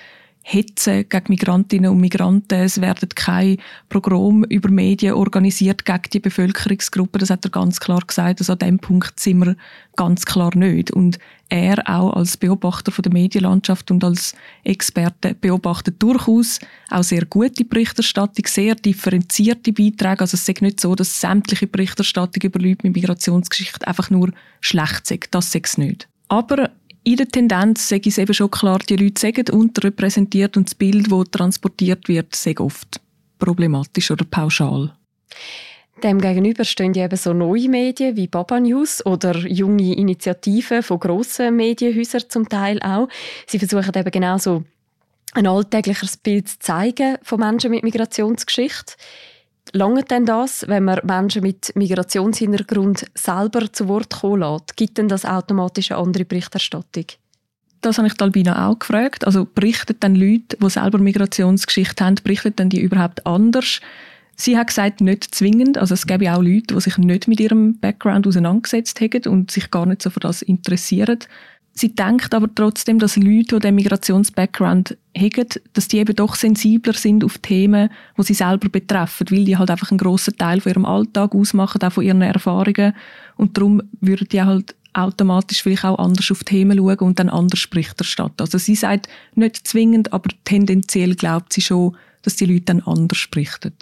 Hetze 0.49 1.03
gegen 1.03 1.25
Migrantinnen 1.27 1.91
und 1.91 1.99
Migranten. 1.99 2.61
Es 2.61 2.79
werden 2.79 3.09
keine 3.09 3.57
Programme 3.89 4.45
über 4.47 4.69
Medien 4.69 5.15
organisiert 5.15 5.83
gegen 5.83 6.09
die 6.13 6.21
Bevölkerungsgruppe. 6.21 7.19
Das 7.19 7.29
hat 7.29 7.43
er 7.43 7.51
ganz 7.51 7.81
klar 7.81 7.99
gesagt. 7.99 8.39
Also 8.39 8.53
an 8.53 8.59
dem 8.59 8.79
Punkt 8.79 9.19
sind 9.19 9.39
wir 9.39 9.57
ganz 9.97 10.25
klar 10.25 10.55
nicht. 10.55 10.91
Und 10.91 11.19
er 11.49 11.83
auch 11.85 12.13
als 12.13 12.37
Beobachter 12.37 12.93
von 12.93 13.03
der 13.03 13.11
Medienlandschaft 13.11 13.91
und 13.91 14.05
als 14.05 14.35
Experte 14.63 15.35
beobachtet 15.35 16.01
durchaus 16.01 16.61
auch 16.89 17.03
sehr 17.03 17.25
gute 17.25 17.65
Berichterstattung, 17.65 18.45
sehr 18.47 18.75
differenzierte 18.75 19.73
Beiträge. 19.73 20.21
Also 20.21 20.35
es 20.35 20.47
ist 20.47 20.61
nicht 20.61 20.79
so, 20.79 20.95
dass 20.95 21.19
sämtliche 21.19 21.67
Berichterstattung 21.67 22.43
über 22.43 22.59
Leute 22.59 22.87
mit 22.87 22.95
Migrationsgeschichte 22.95 23.85
einfach 23.85 24.09
nur 24.09 24.31
schlecht 24.61 25.07
sind. 25.07 25.25
Das 25.31 25.53
ist 25.53 25.67
es 25.67 25.77
nicht. 25.77 26.07
Aber 26.29 26.71
in 27.07 27.15
der 27.15 27.29
Tendenz 27.29 27.87
sage 27.87 28.09
ich 28.09 28.17
eben 28.17 28.33
schon 28.33 28.51
klar, 28.51 28.79
die 28.79 28.97
Leute 28.97 29.21
sagen 29.21 29.49
unterrepräsentiert 29.49 30.57
und 30.57 30.67
das 30.67 30.75
Bild, 30.75 31.09
das 31.09 31.31
transportiert 31.31 32.09
wird, 32.09 32.35
sei 32.35 32.53
oft 32.57 32.99
problematisch 33.39 34.11
oder 34.11 34.25
pauschal. 34.25 34.93
Demgegenüber 36.03 36.65
stehen 36.65 36.93
ja 36.93 37.05
eben 37.05 37.15
so 37.15 37.31
neue 37.31 37.69
Medien 37.69 38.17
wie 38.17 38.27
Baba 38.27 38.59
News 38.59 39.05
oder 39.05 39.37
junge 39.47 39.95
Initiativen 39.95 40.83
von 40.83 40.99
grossen 40.99 41.55
Medienhäusern 41.55 42.23
zum 42.27 42.49
Teil 42.49 42.81
auch. 42.81 43.07
Sie 43.47 43.57
versuchen 43.57 43.95
eben 43.95 44.11
genauso 44.11 44.65
ein 45.31 45.47
alltägliches 45.47 46.17
Bild 46.17 46.49
zu 46.49 46.59
zeigen 46.59 47.19
von 47.23 47.39
Menschen 47.39 47.71
mit 47.71 47.83
Migrationsgeschichte. 47.83 48.95
Lange 49.73 50.03
denn 50.03 50.25
das, 50.25 50.67
wenn 50.67 50.85
man 50.85 50.99
Menschen 51.03 51.43
mit 51.43 51.75
Migrationshintergrund 51.75 53.05
selber 53.15 53.71
zu 53.71 53.87
Wort 53.87 54.21
kommen 54.21 54.41
lässt? 54.41 54.77
Gibt 54.77 54.97
denn 54.97 55.07
das 55.07 55.25
automatisch 55.25 55.91
eine 55.91 56.01
andere 56.01 56.25
Berichterstattung? 56.25 57.05
Das 57.81 57.97
habe 57.97 58.07
ich 58.07 58.19
Albina 58.19 58.67
auch 58.67 58.79
gefragt. 58.79 59.25
Also 59.25 59.45
berichten 59.45 59.95
dann 59.99 60.15
Leute, 60.15 60.57
die 60.61 60.69
selber 60.69 60.97
Migrationsgeschichte 60.97 62.03
haben, 62.03 62.15
berichten 62.23 62.53
dann 62.55 62.69
die 62.69 62.81
überhaupt 62.81 63.25
anders? 63.25 63.79
Sie 64.39 64.57
hat 64.57 64.67
gesagt, 64.67 65.01
nicht 65.01 65.33
zwingend. 65.33 65.77
Also 65.77 65.95
es 65.95 66.05
gäbe 66.05 66.31
auch 66.31 66.41
Leute, 66.41 66.75
die 66.75 66.81
sich 66.81 66.97
nicht 66.97 67.27
mit 67.27 67.39
ihrem 67.39 67.79
Background 67.79 68.27
auseinandergesetzt 68.27 69.01
haben 69.01 69.27
und 69.31 69.49
sich 69.51 69.71
gar 69.71 69.85
nicht 69.85 70.03
so 70.03 70.11
für 70.11 70.19
das 70.19 70.43
interessieren. 70.43 71.19
Sie 71.77 71.93
denkt 71.93 72.33
aber 72.33 72.49
trotzdem, 72.55 72.97
dass 72.97 73.17
Leute, 73.17 73.57
die 73.57 73.59
den 73.59 73.75
Migrations-Background 73.75 74.97
haben, 75.15 75.45
dass 75.73 75.87
die 75.87 75.99
eben 75.99 76.15
doch 76.15 76.33
sensibler 76.33 76.93
sind 76.93 77.23
auf 77.23 77.37
Themen, 77.37 77.91
die 78.17 78.23
sie 78.23 78.33
selber 78.33 78.67
betreffen, 78.67 79.27
weil 79.29 79.45
die 79.45 79.57
halt 79.57 79.69
einfach 79.69 79.91
einen 79.91 79.99
grossen 79.99 80.35
Teil 80.35 80.59
von 80.59 80.71
ihrem 80.71 80.85
Alltag 80.85 81.35
ausmachen, 81.35 81.79
auch 81.83 81.91
von 81.91 82.03
ihren 82.03 82.23
Erfahrungen. 82.23 82.95
Und 83.35 83.55
darum 83.55 83.83
würden 84.01 84.27
die 84.27 84.41
halt 84.41 84.73
automatisch 84.93 85.61
vielleicht 85.61 85.85
auch 85.85 85.99
anders 85.99 86.31
auf 86.31 86.43
Themen 86.43 86.79
schauen 86.79 86.97
und 86.97 87.19
dann 87.19 87.29
anders 87.29 87.67
Bericht 87.67 87.99
erstatten. 87.99 88.41
Also 88.41 88.57
sie 88.57 88.73
sagt 88.73 89.07
nicht 89.35 89.67
zwingend, 89.67 90.11
aber 90.13 90.31
tendenziell 90.45 91.13
glaubt 91.13 91.53
sie 91.53 91.61
schon, 91.61 91.95
dass 92.23 92.37
die 92.37 92.47
Leute 92.47 92.65
dann 92.65 92.81
anders 92.81 93.27
berichten. 93.29 93.73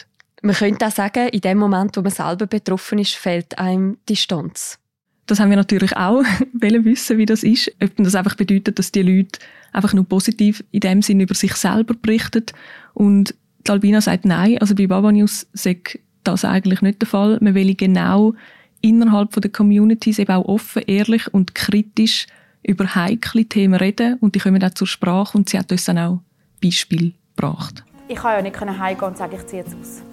Man 0.41 0.53
könnte 0.53 0.87
auch 0.87 0.91
sagen, 0.91 1.29
in 1.29 1.39
dem 1.39 1.59
Moment, 1.59 1.95
wo 1.95 2.01
man 2.01 2.11
selber 2.11 2.45
betroffen 2.45 2.99
ist, 2.99 3.15
fehlt 3.15 3.57
einem 3.57 3.99
Distanz. 4.09 4.79
Das 5.25 5.39
haben 5.39 5.49
wir 5.49 5.57
natürlich 5.57 5.95
auch 5.97 6.23
wissen, 6.53 7.17
wie 7.17 7.25
das 7.25 7.43
ist. 7.43 7.71
Ob 7.81 7.91
das 7.97 8.15
einfach 8.15 8.35
bedeutet, 8.35 8.77
dass 8.77 8.91
die 8.91 9.01
Leute 9.01 9.39
einfach 9.73 9.93
nur 9.93 10.05
positiv 10.05 10.63
in 10.71 10.81
dem 10.81 11.01
Sinn 11.01 11.19
über 11.19 11.33
sich 11.33 11.55
selber 11.55 11.95
berichten. 11.95 12.45
Und 12.93 13.33
die 13.65 13.71
Albina 13.71 14.01
sagt 14.01 14.25
nein. 14.25 14.57
Also 14.59 14.75
bei 14.75 14.87
Baba 14.87 15.11
News 15.11 15.47
sagt 15.53 15.99
das 16.23 16.45
eigentlich 16.45 16.81
nicht 16.81 17.01
der 17.01 17.07
Fall. 17.07 17.37
Man 17.41 17.55
will 17.55 17.73
genau 17.75 18.35
innerhalb 18.81 19.31
der 19.31 19.51
Communities 19.51 20.19
eben 20.19 20.31
auch 20.31 20.45
offen, 20.45 20.83
ehrlich 20.85 21.33
und 21.33 21.55
kritisch 21.55 22.27
über 22.61 22.95
heikle 22.95 23.45
Themen 23.45 23.75
reden 23.75 24.17
und 24.19 24.35
die 24.35 24.39
kommen 24.39 24.63
auch 24.63 24.73
zur 24.73 24.87
Sprache 24.87 25.37
und 25.37 25.49
sie 25.49 25.57
hat 25.57 25.71
uns 25.71 25.85
dann 25.85 25.97
auch 25.97 26.19
Beispiele 26.63 27.13
gebracht. 27.35 27.83
Ich 28.07 28.17
konnte 28.17 28.37
ja 28.37 28.41
nicht 28.41 28.59
heimgehen 28.59 29.07
und 29.07 29.17
sagen, 29.17 29.35
ich 29.35 29.45
ziehe 29.47 29.63
jetzt 29.63 29.75
aus. 29.75 30.03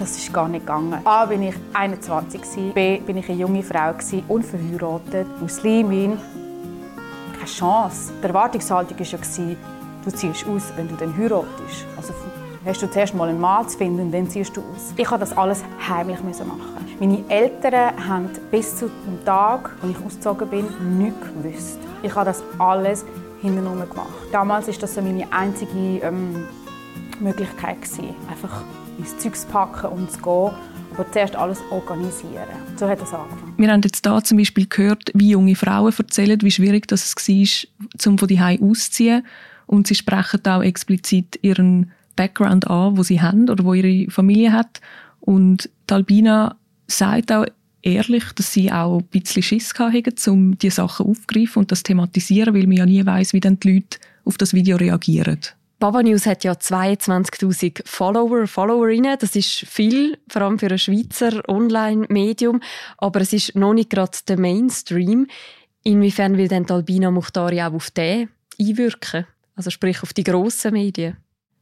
Das 0.00 0.16
ist 0.16 0.32
gar 0.32 0.48
nicht 0.48 0.62
gegangen. 0.62 0.98
A 1.04 1.26
bin 1.26 1.42
ich 1.42 1.54
21 1.74 2.72
B 2.72 3.00
bin 3.00 3.18
ich 3.18 3.28
eine 3.28 3.38
junge 3.38 3.62
Frau 3.62 3.92
unverheiratet, 4.28 5.26
Muslimin. 5.42 6.16
Keine 7.34 7.44
Chance. 7.44 8.10
Die 8.22 8.26
Erwartungshaltung 8.26 8.98
war 8.98 9.06
ja, 9.06 9.56
du 10.02 10.10
ziehst 10.10 10.46
aus, 10.46 10.72
wenn 10.74 10.88
du 10.88 10.94
dann 10.94 11.14
heiratest. 11.14 11.84
Also 11.98 12.14
hast 12.64 12.80
du 12.80 12.90
zuerst 12.90 13.14
mal 13.14 13.28
einen 13.28 13.38
Mann 13.38 13.68
zu 13.68 13.76
finden 13.76 14.10
dann 14.10 14.30
ziehst 14.30 14.56
du 14.56 14.62
aus. 14.62 14.94
Ich 14.96 15.10
musste 15.10 15.18
das 15.18 15.36
alles 15.36 15.62
heimlich 15.86 16.22
machen. 16.22 16.62
Meine 16.98 17.22
Eltern 17.28 18.08
haben 18.08 18.30
bis 18.50 18.76
zu 18.76 18.86
dem 18.86 19.22
Tag, 19.26 19.76
als 19.82 19.90
ich 19.90 20.06
ausgezogen 20.06 20.48
bin, 20.48 20.98
nichts 20.98 21.20
gewusst. 21.20 21.78
Ich 22.02 22.14
habe 22.14 22.24
das 22.24 22.42
alles 22.58 23.04
hintenrum 23.42 23.80
gemacht. 23.80 24.08
Damals 24.32 24.66
war 24.66 24.74
das 24.80 24.94
so 24.94 25.02
meine 25.02 25.30
einzige 25.30 25.98
ähm, 25.98 26.46
Möglichkeit. 27.20 27.82
Gewesen. 27.82 28.14
Einfach 28.30 28.62
ins 29.00 29.18
Zeug 29.18 29.34
packen 29.50 29.90
und 29.90 30.10
zu 30.10 30.18
gehen. 30.18 30.50
Aber 30.94 31.12
zuerst 31.12 31.36
alles 31.36 31.60
organisieren. 31.70 32.48
So 32.76 32.88
hat 32.88 33.00
das 33.00 33.14
angefangen. 33.14 33.54
Wir 33.56 33.70
haben 33.70 33.80
jetzt 33.82 34.06
hier 34.06 34.24
zum 34.24 34.38
Beispiel 34.38 34.66
gehört, 34.66 35.10
wie 35.14 35.30
junge 35.30 35.54
Frauen 35.54 35.92
erzählen, 35.96 36.40
wie 36.42 36.50
schwierig 36.50 36.86
das 36.88 37.14
war, 37.14 38.06
um 38.06 38.18
von 38.18 38.28
die 38.28 38.38
auszuziehen. 38.38 39.24
Und 39.66 39.86
sie 39.86 39.94
sprechen 39.94 40.44
auch 40.46 40.62
explizit 40.62 41.38
ihren 41.42 41.92
Background 42.16 42.66
an, 42.68 42.96
wo 42.96 43.02
sie 43.02 43.20
haben 43.20 43.48
oder 43.48 43.64
wo 43.64 43.72
ihre 43.72 44.10
Familie 44.10 44.52
hat. 44.52 44.80
Und 45.20 45.70
Albina 45.90 46.56
sagt 46.86 47.32
auch 47.32 47.46
ehrlich, 47.82 48.24
dass 48.34 48.52
sie 48.52 48.70
auch 48.70 48.98
ein 48.98 49.04
bisschen 49.04 49.42
Schiss 49.42 49.72
hatten, 49.78 50.30
um 50.30 50.58
diese 50.58 50.76
Sachen 50.76 51.06
aufzugreifen 51.06 51.60
und 51.60 51.72
das 51.72 51.82
thematisieren, 51.82 52.54
weil 52.54 52.66
man 52.66 52.76
ja 52.76 52.86
nie 52.86 53.04
weiß, 53.04 53.32
wie 53.32 53.40
dann 53.40 53.60
die 53.60 53.74
Leute 53.74 53.98
auf 54.24 54.36
das 54.38 54.52
Video 54.52 54.76
reagieren. 54.76 55.38
Baba 55.80 56.02
News 56.02 56.26
hat 56.26 56.44
ja 56.44 56.52
22.000 56.52 57.80
Follower, 57.86 58.46
Followerinnen. 58.46 59.16
Das 59.18 59.34
ist 59.34 59.64
viel, 59.66 60.18
vor 60.28 60.42
allem 60.42 60.58
für 60.58 60.66
ein 60.66 60.78
Schweizer 60.78 61.42
Online-Medium. 61.48 62.60
Aber 62.98 63.22
es 63.22 63.32
ist 63.32 63.56
noch 63.56 63.72
nicht 63.72 63.88
gerade 63.88 64.18
der 64.28 64.38
Mainstream. 64.38 65.26
Inwiefern 65.82 66.36
will 66.36 66.48
denn 66.48 66.70
Albina 66.70 67.10
Muhtari 67.10 67.62
auch 67.62 67.72
auf 67.72 67.90
den 67.90 68.28
einwirken? 68.60 69.26
Also 69.56 69.70
sprich 69.70 70.02
auf 70.02 70.12
die 70.12 70.22
grossen 70.22 70.74
Medien? 70.74 71.16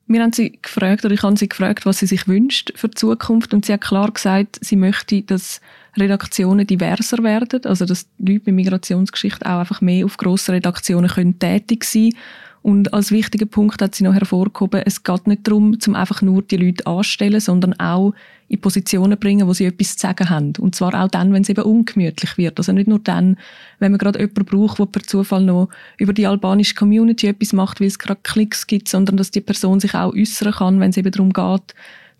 Wir 0.09 0.21
haben 0.21 0.33
sie 0.33 0.59
gefragt, 0.61 1.05
oder 1.05 1.15
ich 1.15 1.23
habe 1.23 1.37
sie 1.37 1.49
gefragt, 1.49 1.87
was 1.87 2.01
sie 2.01 2.07
sich 2.07 2.27
wünscht 2.27 2.73
für 2.75 2.89
die 2.89 2.97
Zukunft. 2.97 3.55
Und 3.55 3.67
sie 3.67 3.73
hat 3.73 3.83
klar 3.83 4.11
gesagt, 4.11 4.59
sie 4.61 4.75
möchte, 4.75 5.23
dass 5.23 5.61
Redaktionen 5.97 6.67
diverser 6.67 7.23
werden. 7.23 7.65
Also, 7.67 7.85
dass 7.85 8.09
Leute 8.19 8.43
mit 8.47 8.57
Migrationsgeschichte 8.57 9.47
auch 9.47 9.61
einfach 9.61 9.81
mehr 9.81 10.05
auf 10.05 10.17
grossen 10.17 10.57
Redaktionen 10.57 11.09
können 11.09 11.39
tätig 11.39 11.85
sein 11.85 12.11
können 12.11 12.48
und 12.63 12.93
als 12.93 13.13
wichtiger 13.13 13.47
Punkt 13.47 13.81
hat 13.81 13.95
sie 13.95 14.05
noch 14.05 14.15
hervorgehoben, 14.15 14.83
es 14.85 15.03
geht 15.03 15.27
nicht 15.27 15.47
darum, 15.47 15.79
zum 15.79 15.95
einfach 15.95 16.23
nur 16.23 16.43
die 16.43 16.57
Leute 16.57 16.87
anstellen, 16.87 17.41
sondern 17.41 17.79
auch 17.79 18.15
in 18.49 18.61
Positionen 18.61 19.19
bringen, 19.19 19.47
wo 19.47 19.53
sie 19.53 19.67
etwas 19.67 19.97
zu 19.97 20.01
sagen 20.01 20.29
haben. 20.29 20.53
Und 20.59 20.75
zwar 20.75 20.95
auch 20.95 21.09
dann, 21.09 21.33
wenn 21.33 21.43
es 21.43 21.49
eben 21.49 21.63
ungemütlich 21.63 22.37
wird. 22.37 22.59
Also 22.59 22.73
nicht 22.73 22.89
nur 22.89 22.99
dann, 22.99 23.37
wenn 23.79 23.93
man 23.93 23.99
gerade 23.99 24.19
jemanden 24.19 24.45
braucht, 24.45 24.79
der 24.79 24.87
per 24.87 25.03
Zufall 25.03 25.45
noch 25.45 25.69
über 25.99 26.13
die 26.13 26.27
albanische 26.27 26.75
Community 26.75 27.29
etwas 27.29 27.53
macht, 27.53 27.81
weil 27.81 27.87
es 27.87 27.99
gerade 27.99 28.21
Klicks 28.23 28.67
gibt, 28.67 28.89
sondern 28.89 29.17
dass 29.17 29.31
die 29.31 29.41
Person 29.41 29.81
sich 29.81 29.95
auch 29.95 30.15
äußern 30.15 30.53
kann, 30.53 30.81
wenn 30.81 30.91
es 30.91 30.97
eben 30.97 31.13
darum 31.13 31.33
geht, 31.33 31.75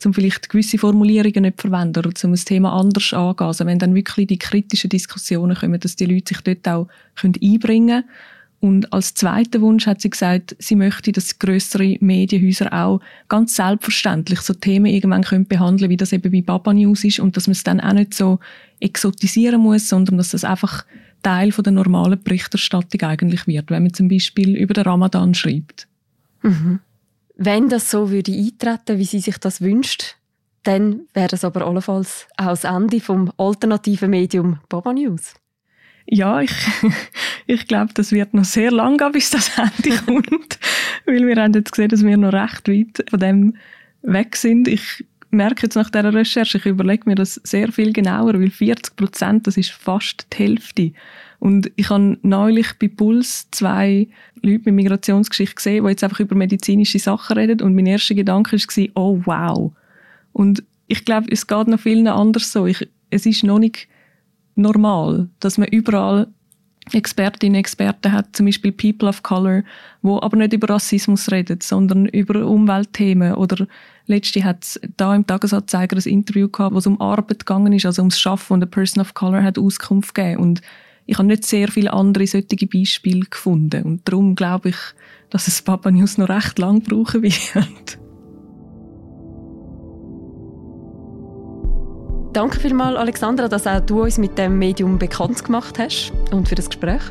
um 0.05 0.15
vielleicht 0.15 0.49
gewisse 0.49 0.79
Formulierungen 0.79 1.43
nicht 1.43 1.61
verwenden 1.61 1.99
oder 1.99 2.13
um 2.23 2.33
ein 2.33 2.37
Thema 2.37 2.73
anders 2.73 3.13
angehen. 3.13 3.47
Also 3.47 3.67
wenn 3.67 3.81
dann 3.81 3.95
wirklich 3.95 4.29
die 4.29 4.39
kritischen 4.39 4.91
Diskussionen 4.91 5.57
kommen, 5.57 5.81
dass 5.81 5.97
die 5.97 6.07
Leute 6.07 6.35
sich 6.35 6.43
dort 6.43 6.69
auch 6.69 6.89
einbringen 7.23 8.03
können 8.03 8.05
und 8.61 8.93
als 8.93 9.15
zweiter 9.15 9.61
Wunsch 9.61 9.87
hat 9.87 10.01
sie 10.01 10.11
gesagt, 10.11 10.57
sie 10.59 10.75
möchte, 10.75 11.13
dass 11.13 11.39
größere 11.39 11.97
Medienhäuser 12.01 12.73
auch 12.73 13.01
ganz 13.29 13.55
selbstverständlich 13.55 14.41
so 14.41 14.53
Themen 14.53 14.87
irgendwann 14.87 15.23
können 15.23 15.47
behandeln, 15.47 15.91
wie 15.91 15.97
das 15.97 16.13
eben 16.13 16.33
bei 16.33 16.43
Baba 16.43 16.75
News 16.75 17.05
ist 17.05 17.21
und 17.21 17.37
dass 17.37 17.47
man 17.47 17.53
es 17.53 17.63
dann 17.63 17.81
auch 17.81 17.93
nicht 17.93 18.15
so 18.15 18.41
exotisieren 18.81 19.61
muss, 19.61 19.89
sondern 19.89 20.19
dass 20.19 20.31
das 20.31 20.43
einfach 20.43 20.85
Teil 21.23 21.53
von 21.53 21.63
der 21.63 21.73
normalen 21.73 22.21
Berichterstattung 22.21 23.03
eigentlich 23.03 23.47
wird, 23.47 23.71
wenn 23.71 23.85
man 23.85 23.95
zum 23.95 24.09
Beispiel 24.09 24.57
über 24.57 24.75
den 24.75 24.85
Ramadan 24.85 25.35
schreibt. 25.35 25.87
Mhm. 26.43 26.81
Wenn 27.37 27.69
das 27.69 27.91
so 27.91 28.11
würde 28.11 28.33
eintreten, 28.33 28.99
wie 28.99 29.05
sie 29.05 29.21
sich 29.21 29.39
das 29.39 29.61
wünscht, 29.61 30.17
dann 30.65 31.03
wäre 31.15 31.29
das 31.29 31.45
aber 31.45 31.65
allenfalls 31.65 32.27
auch 32.37 32.49
das 32.49 32.65
Ende 32.65 33.01
vom 33.01 33.33
alternativen 33.37 34.11
Medium 34.11 34.59
Baba 34.69 34.93
News. 34.93 35.35
Ja, 36.11 36.41
ich, 36.41 36.53
ich 37.47 37.67
glaube, 37.67 37.93
das 37.93 38.13
wird 38.13 38.33
noch 38.33 38.45
sehr 38.45 38.71
lang 38.71 38.97
gehen, 38.97 39.13
bis 39.13 39.31
das 39.31 39.51
Ende 39.59 39.97
kommt. 40.05 40.59
Weil 41.07 41.27
wir 41.27 41.37
haben 41.37 41.53
jetzt 41.53 41.73
gesehen, 41.73 41.91
dass 41.91 42.05
wir 42.05 42.17
noch 42.17 42.33
recht 42.33 42.69
weit 42.69 43.05
von 43.11 43.21
dem 43.21 43.57
weg 44.03 44.37
sind. 44.37 44.69
Ich 44.69 45.05
merke 45.31 45.65
jetzt 45.65 45.75
nach 45.75 45.91
dieser 45.91 46.15
Recherche, 46.15 46.57
ich 46.57 46.65
überlege 46.65 47.03
mir 47.07 47.15
das 47.15 47.35
sehr 47.45 47.71
viel 47.71 47.93
genauer, 47.93 48.35
weil 48.35 48.51
40 48.51 48.97
Prozent, 48.97 49.47
das 49.47 49.59
ist 49.59 49.71
fast 49.71 50.27
die 50.33 50.37
Hälfte. 50.39 50.93
Und 51.41 51.71
ich 51.77 51.91
habe 51.91 52.19
neulich 52.23 52.73
bei 52.79 52.89
Puls 52.89 53.49
zwei 53.51 54.09
Leute 54.43 54.63
mit 54.65 54.75
Migrationsgeschichte 54.75 55.57
gesehen, 55.57 55.85
die 55.85 55.91
jetzt 55.91 56.03
einfach 56.03 56.21
über 56.21 56.35
medizinische 56.35 56.99
Sachen 56.99 57.37
reden 57.37 57.61
und 57.61 57.75
mein 57.75 57.87
erster 57.87 58.15
Gedanke 58.15 58.57
war, 58.57 58.89
oh 58.95 59.21
wow. 59.27 59.73
Und 60.33 60.65
ich 60.87 61.05
glaube, 61.05 61.27
es 61.31 61.47
geht 61.47 61.69
noch 61.69 61.81
vielen 61.81 62.09
anders 62.09 62.51
so. 62.51 62.67
Ich, 62.67 62.89
es 63.11 63.27
ist 63.27 63.45
noch 63.45 63.59
nicht 63.59 63.89
normal, 64.59 65.29
dass 65.41 65.59
man 65.59 65.69
überall 65.69 66.29
Expertinnen 66.95 67.55
und 67.55 67.61
Experten 67.61 68.13
hat, 68.13 68.35
zum 68.35 68.47
Beispiel 68.47 68.73
People 68.73 69.09
of 69.09 69.23
Color, 69.23 69.63
wo 70.03 70.21
aber 70.21 70.37
nicht 70.37 70.53
über 70.53 70.71
Rassismus 70.71 71.31
reden, 71.31 71.59
sondern 71.63 72.07
über 72.07 72.47
Umweltthemen. 72.47 73.35
Oder 73.35 73.67
letzte 74.07 74.45
hat 74.45 74.65
es 74.65 74.81
da 74.97 75.15
im 75.15 75.27
Tagesanzeiger 75.27 75.97
ein 75.97 76.11
Interview 76.11 76.49
gehabt, 76.49 76.75
wo 76.75 76.79
es 76.79 76.87
um 76.87 77.01
Arbeit 77.01 77.41
gegangen 77.41 77.73
ist, 77.73 77.87
also 77.87 78.03
ums 78.03 78.19
Schaffen 78.19 78.55
und 78.55 78.63
eine 78.63 78.71
Person 78.71 79.03
of 79.03 79.15
Color 79.15 79.43
hat 79.43 79.59
Auskunft 79.59 80.15
gegeben. 80.15 80.41
Und 80.41 80.63
ich 81.07 81.19
habe 81.19 81.29
nicht 81.29 81.45
sehr 81.45 81.69
viele 81.69 81.93
andere 81.93 82.27
solche 82.27 82.67
Beispiele 82.67 83.27
gefunden. 83.29 83.83
Und 83.83 84.09
darum 84.09 84.35
glaube 84.35 84.71
ich, 84.71 84.79
dass 85.31 85.49
es 85.49 85.63
Papa 85.63 85.91
News 85.91 86.19
noch 86.19 86.29
recht 86.29 86.59
lang 86.59 86.83
brauchen 86.83 87.23
wird. 87.23 87.99
Danke 92.33 92.61
vielmals, 92.61 92.97
Alexandra, 92.97 93.49
dass 93.49 93.67
auch 93.67 93.81
du 93.81 94.03
uns 94.03 94.19
mit 94.19 94.37
dem 94.39 94.59
Medium 94.59 94.99
bekannt 94.99 95.45
gemacht 95.45 95.79
hast 95.79 96.13
und 96.31 96.49
für 96.49 96.55
das 96.55 96.69
Gespräch. 96.69 97.03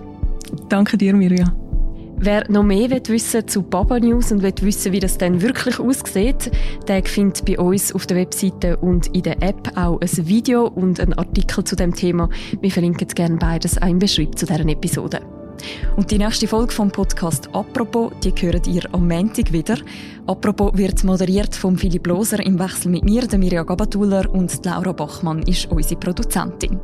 Danke 0.70 0.98
dir, 0.98 1.14
Mirja. 1.14 1.54
Wer 2.20 2.50
noch 2.50 2.64
mehr 2.64 2.90
wissen 2.90 3.48
zu 3.48 3.62
Baba 3.62 4.00
News 4.00 4.32
und 4.32 4.42
will 4.42 4.54
wissen, 4.62 4.92
wie 4.92 5.00
das 5.00 5.20
denn 5.20 5.40
wirklich 5.40 5.80
aussieht, 5.80 6.52
der 6.88 7.04
findet 7.04 7.46
bei 7.46 7.60
uns 7.60 7.94
auf 7.94 8.08
der 8.08 8.18
Webseite 8.18 8.78
und 8.78 9.08
in 9.16 9.22
der 9.22 9.42
App 9.44 9.72
auch 9.76 10.02
ein 10.02 10.28
Video 10.28 10.66
und 10.66 11.00
einen 11.00 11.14
Artikel 11.14 11.64
zu 11.64 11.76
dem 11.76 11.94
Thema. 11.94 12.28
Wir 12.60 12.72
verlinken 12.72 13.08
gerne 13.10 13.38
beides 13.38 13.80
auch 13.80 13.88
im 13.88 14.00
Beschreib 14.00 14.38
zu 14.38 14.48
deren 14.48 14.70
Episode. 14.70 15.22
Und 15.96 16.12
die 16.12 16.18
nächste 16.18 16.48
Folge 16.48 16.74
vom 16.74 16.92
Podcast 16.92 17.50
«Apropos», 17.54 18.12
die 18.24 18.32
hören 18.32 18.62
ihr 18.68 18.84
am 18.94 19.08
Montag 19.08 19.52
wieder. 19.52 19.78
«Apropos» 20.26 20.78
wird 20.78 21.04
moderiert 21.04 21.56
von 21.56 21.78
Philipp 21.78 22.08
Loser 22.08 22.46
im 22.46 22.60
Wechsel 22.60 22.92
mit 22.92 23.04
mir, 23.04 23.28
der 23.28 23.40
Mirja 23.40 23.64
Gabatuller 23.64 24.30
und 24.32 24.66
Laura 24.66 24.92
Bachmann 24.92 25.42
ist 25.44 25.72
unsere 25.72 26.00
Produzentin. 26.00 26.80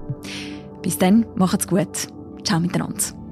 Bis 0.81 0.97
dann, 0.97 1.25
macht's 1.35 1.67
gut. 1.67 2.07
Ciao 2.43 2.59
miteinander. 2.59 3.22